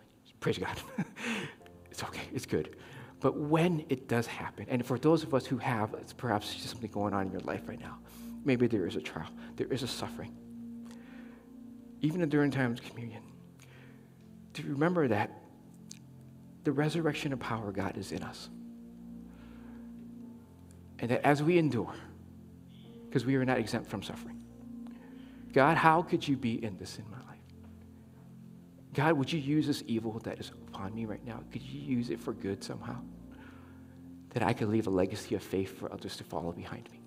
praise 0.41 0.57
God. 0.57 0.77
it's 1.91 2.03
okay, 2.03 2.23
it's 2.33 2.47
good. 2.47 2.77
But 3.25 3.39
when 3.39 3.87
it 3.89 4.07
does 4.07 4.27
happen, 4.27 4.67
and 4.69 4.85
for 4.85 4.99
those 4.99 5.23
of 5.23 5.33
us 5.33 5.47
who 5.47 5.57
have, 5.57 5.95
it's 5.95 6.13
perhaps 6.13 6.53
just 6.53 6.69
something 6.69 6.91
going 6.91 7.15
on 7.15 7.25
in 7.25 7.33
your 7.33 7.41
life 7.41 7.63
right 7.67 7.81
now, 7.81 7.97
maybe 8.45 8.67
there 8.67 8.87
is 8.87 8.97
a 8.97 9.01
trial, 9.01 9.31
there 9.57 9.67
is 9.69 9.83
a 9.83 9.87
suffering, 9.89 10.37
even 12.03 12.29
during 12.29 12.51
times 12.51 12.81
of 12.81 12.85
communion, 12.91 13.23
to 14.53 14.63
remember 14.65 15.09
that 15.09 15.41
the 16.65 16.73
resurrection 16.73 17.33
of 17.33 17.41
power 17.41 17.71
of 17.71 17.75
God 17.75 17.97
is 17.97 18.13
in 18.13 18.23
us. 18.23 18.51
And 20.99 21.11
that 21.11 21.27
as 21.27 21.43
we 21.43 21.57
endure, 21.57 21.95
because 23.07 23.25
we 23.25 23.37
are 23.37 23.45
not 23.47 23.57
exempt 23.57 23.89
from 23.89 24.03
suffering, 24.03 24.39
God, 25.55 25.79
how 25.79 26.03
could 26.03 26.29
you 26.29 26.37
be 26.37 26.63
in 26.63 26.77
this 26.77 26.99
in 26.99 27.11
my 27.11 27.17
life? 27.27 27.34
God, 28.95 29.15
would 29.15 29.33
you 29.33 29.41
use 29.41 29.67
this 29.67 29.83
evil 29.87 30.21
that 30.21 30.39
is 30.39 30.51
upon 30.69 30.95
me 30.95 31.05
right 31.05 31.25
now? 31.27 31.41
Could 31.53 31.63
you 31.63 31.81
use 31.81 32.11
it 32.11 32.21
for 32.21 32.33
good 32.33 32.63
somehow? 32.63 32.97
That 34.31 34.43
I 34.43 34.53
could 34.53 34.69
leave 34.69 34.87
a 34.87 34.91
legacy 34.91 35.35
of 35.35 35.43
faith 35.43 35.77
for 35.79 35.93
others 35.93 36.17
to 36.17 36.25
follow 36.25 36.53
behind 36.53 36.89
me. 36.91 37.01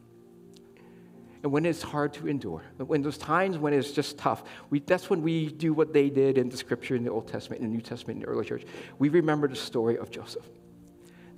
And 1.43 1.51
when 1.51 1.65
it's 1.65 1.81
hard 1.81 2.13
to 2.15 2.27
endure, 2.27 2.63
when 2.77 3.03
those 3.03 3.17
times 3.17 3.57
when 3.57 3.73
it's 3.73 3.91
just 3.91 4.17
tough, 4.17 4.43
we, 4.69 4.79
that's 4.79 5.09
when 5.09 5.21
we 5.21 5.47
do 5.47 5.73
what 5.73 5.93
they 5.93 6.09
did 6.09 6.37
in 6.37 6.49
the 6.49 6.57
scripture 6.57 6.95
in 6.95 7.03
the 7.03 7.11
Old 7.11 7.27
Testament, 7.27 7.61
in 7.61 7.69
the 7.69 7.73
New 7.73 7.81
Testament, 7.81 8.17
in 8.17 8.21
the 8.23 8.27
early 8.27 8.45
church. 8.45 8.65
We 8.99 9.09
remember 9.09 9.47
the 9.47 9.55
story 9.55 9.97
of 9.97 10.11
Joseph. 10.11 10.45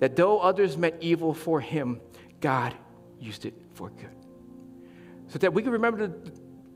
That 0.00 0.16
though 0.16 0.40
others 0.40 0.76
meant 0.76 0.96
evil 1.00 1.32
for 1.32 1.60
him, 1.60 2.00
God 2.40 2.74
used 3.20 3.44
it 3.44 3.54
for 3.74 3.90
good. 3.90 4.16
So 5.28 5.38
that 5.38 5.52
we 5.52 5.62
can 5.62 5.72
remember 5.72 6.08
the, 6.08 6.32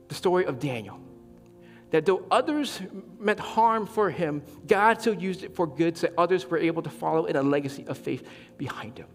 the 0.06 0.14
story 0.14 0.44
of 0.44 0.60
Daniel. 0.60 1.00
That 1.94 2.06
though 2.06 2.26
others 2.28 2.80
meant 3.20 3.38
harm 3.38 3.86
for 3.86 4.10
him, 4.10 4.42
God 4.66 5.00
still 5.00 5.14
used 5.14 5.44
it 5.44 5.54
for 5.54 5.64
good 5.64 5.96
so 5.96 6.08
that 6.08 6.18
others 6.18 6.44
were 6.44 6.58
able 6.58 6.82
to 6.82 6.90
follow 6.90 7.26
in 7.26 7.36
a 7.36 7.42
legacy 7.44 7.86
of 7.86 7.96
faith 7.96 8.26
behind 8.58 8.98
him. 8.98 9.06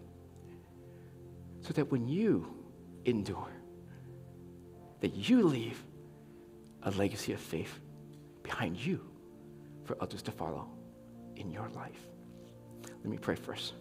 So 1.60 1.74
that 1.74 1.92
when 1.92 2.08
you 2.08 2.46
endure, 3.04 3.52
that 5.00 5.14
you 5.14 5.42
leave 5.42 5.84
a 6.82 6.90
legacy 6.92 7.34
of 7.34 7.40
faith 7.40 7.80
behind 8.42 8.78
you 8.78 9.06
for 9.84 9.98
others 10.00 10.22
to 10.22 10.30
follow 10.30 10.66
in 11.36 11.50
your 11.50 11.68
life. 11.74 12.00
Let 12.82 13.04
me 13.04 13.18
pray 13.18 13.34
first. 13.34 13.74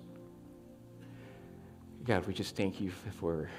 God, 2.03 2.27
we 2.27 2.33
just 2.33 2.57
thank 2.57 2.81
you 2.81 2.91
for 3.21 3.49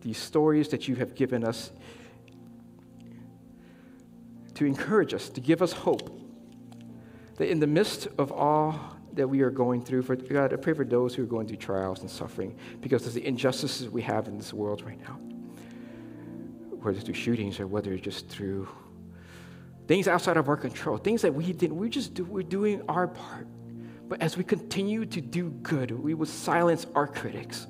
these 0.00 0.16
stories 0.16 0.68
that 0.68 0.86
you 0.86 0.94
have 0.94 1.16
given 1.16 1.42
us 1.42 1.72
to 4.58 4.66
encourage 4.66 5.14
us, 5.14 5.28
to 5.28 5.40
give 5.40 5.62
us 5.62 5.72
hope. 5.72 6.20
That 7.36 7.48
in 7.48 7.60
the 7.60 7.66
midst 7.68 8.08
of 8.18 8.32
all 8.32 8.96
that 9.12 9.28
we 9.28 9.42
are 9.42 9.50
going 9.50 9.82
through, 9.82 10.02
for 10.02 10.16
God, 10.16 10.52
I 10.52 10.56
pray 10.56 10.72
for 10.72 10.84
those 10.84 11.14
who 11.14 11.22
are 11.22 11.26
going 11.26 11.46
through 11.46 11.58
trials 11.58 12.00
and 12.00 12.10
suffering 12.10 12.58
because 12.80 13.06
of 13.06 13.14
the 13.14 13.24
injustices 13.24 13.88
we 13.88 14.02
have 14.02 14.26
in 14.26 14.36
this 14.36 14.52
world 14.52 14.82
right 14.82 15.00
now. 15.00 15.14
Whether 16.82 16.98
through 16.98 17.14
shootings 17.14 17.60
or 17.60 17.68
whether 17.68 17.96
just 17.98 18.28
through 18.28 18.68
things 19.86 20.08
outside 20.08 20.36
of 20.36 20.48
our 20.48 20.56
control, 20.56 20.96
things 20.96 21.22
that 21.22 21.32
we 21.32 21.52
didn't, 21.52 21.76
we 21.76 21.88
just 21.88 22.14
do, 22.14 22.24
we're 22.24 22.42
doing 22.42 22.82
our 22.88 23.06
part. 23.06 23.46
But 24.08 24.22
as 24.22 24.36
we 24.36 24.42
continue 24.42 25.06
to 25.06 25.20
do 25.20 25.50
good, 25.50 25.92
we 25.92 26.14
will 26.14 26.26
silence 26.26 26.84
our 26.96 27.06
critics. 27.06 27.68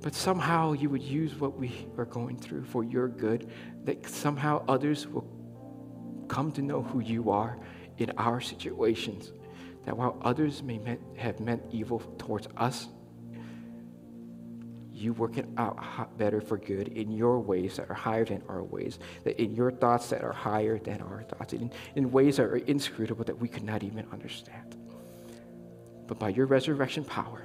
But 0.00 0.14
somehow 0.14 0.72
you 0.72 0.90
would 0.90 1.02
use 1.02 1.34
what 1.34 1.58
we 1.58 1.88
are 1.96 2.04
going 2.04 2.38
through 2.38 2.64
for 2.64 2.84
your 2.84 3.08
good, 3.08 3.50
that 3.84 4.08
somehow 4.08 4.64
others 4.68 5.06
will 5.06 5.26
come 6.28 6.52
to 6.52 6.62
know 6.62 6.82
who 6.82 7.00
you 7.00 7.30
are 7.30 7.58
in 7.98 8.12
our 8.16 8.40
situations. 8.40 9.32
That 9.84 9.96
while 9.96 10.18
others 10.22 10.62
may 10.62 10.80
have 11.16 11.40
meant 11.40 11.62
evil 11.70 12.00
towards 12.18 12.46
us, 12.56 12.88
you 14.92 15.12
work 15.12 15.38
it 15.38 15.46
out 15.56 16.18
better 16.18 16.40
for 16.40 16.58
good 16.58 16.88
in 16.88 17.10
your 17.10 17.38
ways 17.38 17.76
that 17.76 17.88
are 17.88 17.94
higher 17.94 18.24
than 18.24 18.42
our 18.48 18.62
ways, 18.62 18.98
that 19.24 19.40
in 19.40 19.54
your 19.54 19.70
thoughts 19.70 20.10
that 20.10 20.22
are 20.22 20.32
higher 20.32 20.78
than 20.78 21.00
our 21.00 21.22
thoughts, 21.22 21.52
in, 21.52 21.70
in 21.94 22.10
ways 22.10 22.36
that 22.36 22.44
are 22.44 22.56
inscrutable 22.56 23.24
that 23.24 23.38
we 23.38 23.48
could 23.48 23.62
not 23.62 23.82
even 23.84 24.04
understand. 24.12 24.76
But 26.06 26.18
by 26.18 26.30
your 26.30 26.46
resurrection 26.46 27.04
power, 27.04 27.42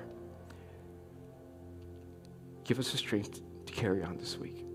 give 2.63 2.79
us 2.79 2.91
the 2.91 2.97
strength 2.97 3.41
to 3.65 3.73
carry 3.73 4.03
on 4.03 4.17
this 4.17 4.37
week. 4.37 4.65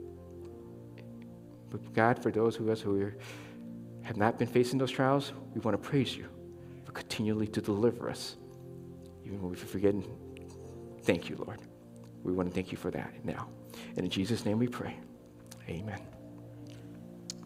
But 1.71 1.93
God, 1.93 2.23
for 2.23 2.31
those 2.31 2.59
of 2.59 2.69
us 2.69 2.81
who 2.81 3.13
have 4.03 4.17
not 4.17 4.39
been 4.39 4.49
facing 4.49 4.79
those 4.79 4.91
trials, 4.91 5.33
we 5.55 5.61
want 5.61 5.81
to 5.81 5.89
praise 5.89 6.17
you 6.17 6.27
for 6.85 6.93
continually 6.93 7.47
to 7.49 7.61
deliver 7.61 8.09
us, 8.09 8.37
even 9.25 9.41
when 9.41 9.51
we've 9.51 9.59
forgotten. 9.59 10.05
Thank 11.03 11.29
you, 11.29 11.37
Lord. 11.37 11.61
We 12.23 12.33
want 12.33 12.49
to 12.49 12.55
thank 12.55 12.73
you 12.73 12.79
for 12.79 12.91
that 12.91 13.25
now. 13.25 13.49
And 13.97 14.01
in 14.01 14.11
Jesus' 14.11 14.45
name 14.45 14.59
we 14.59 14.69
pray. 14.69 14.97
Amen. 15.69 16.18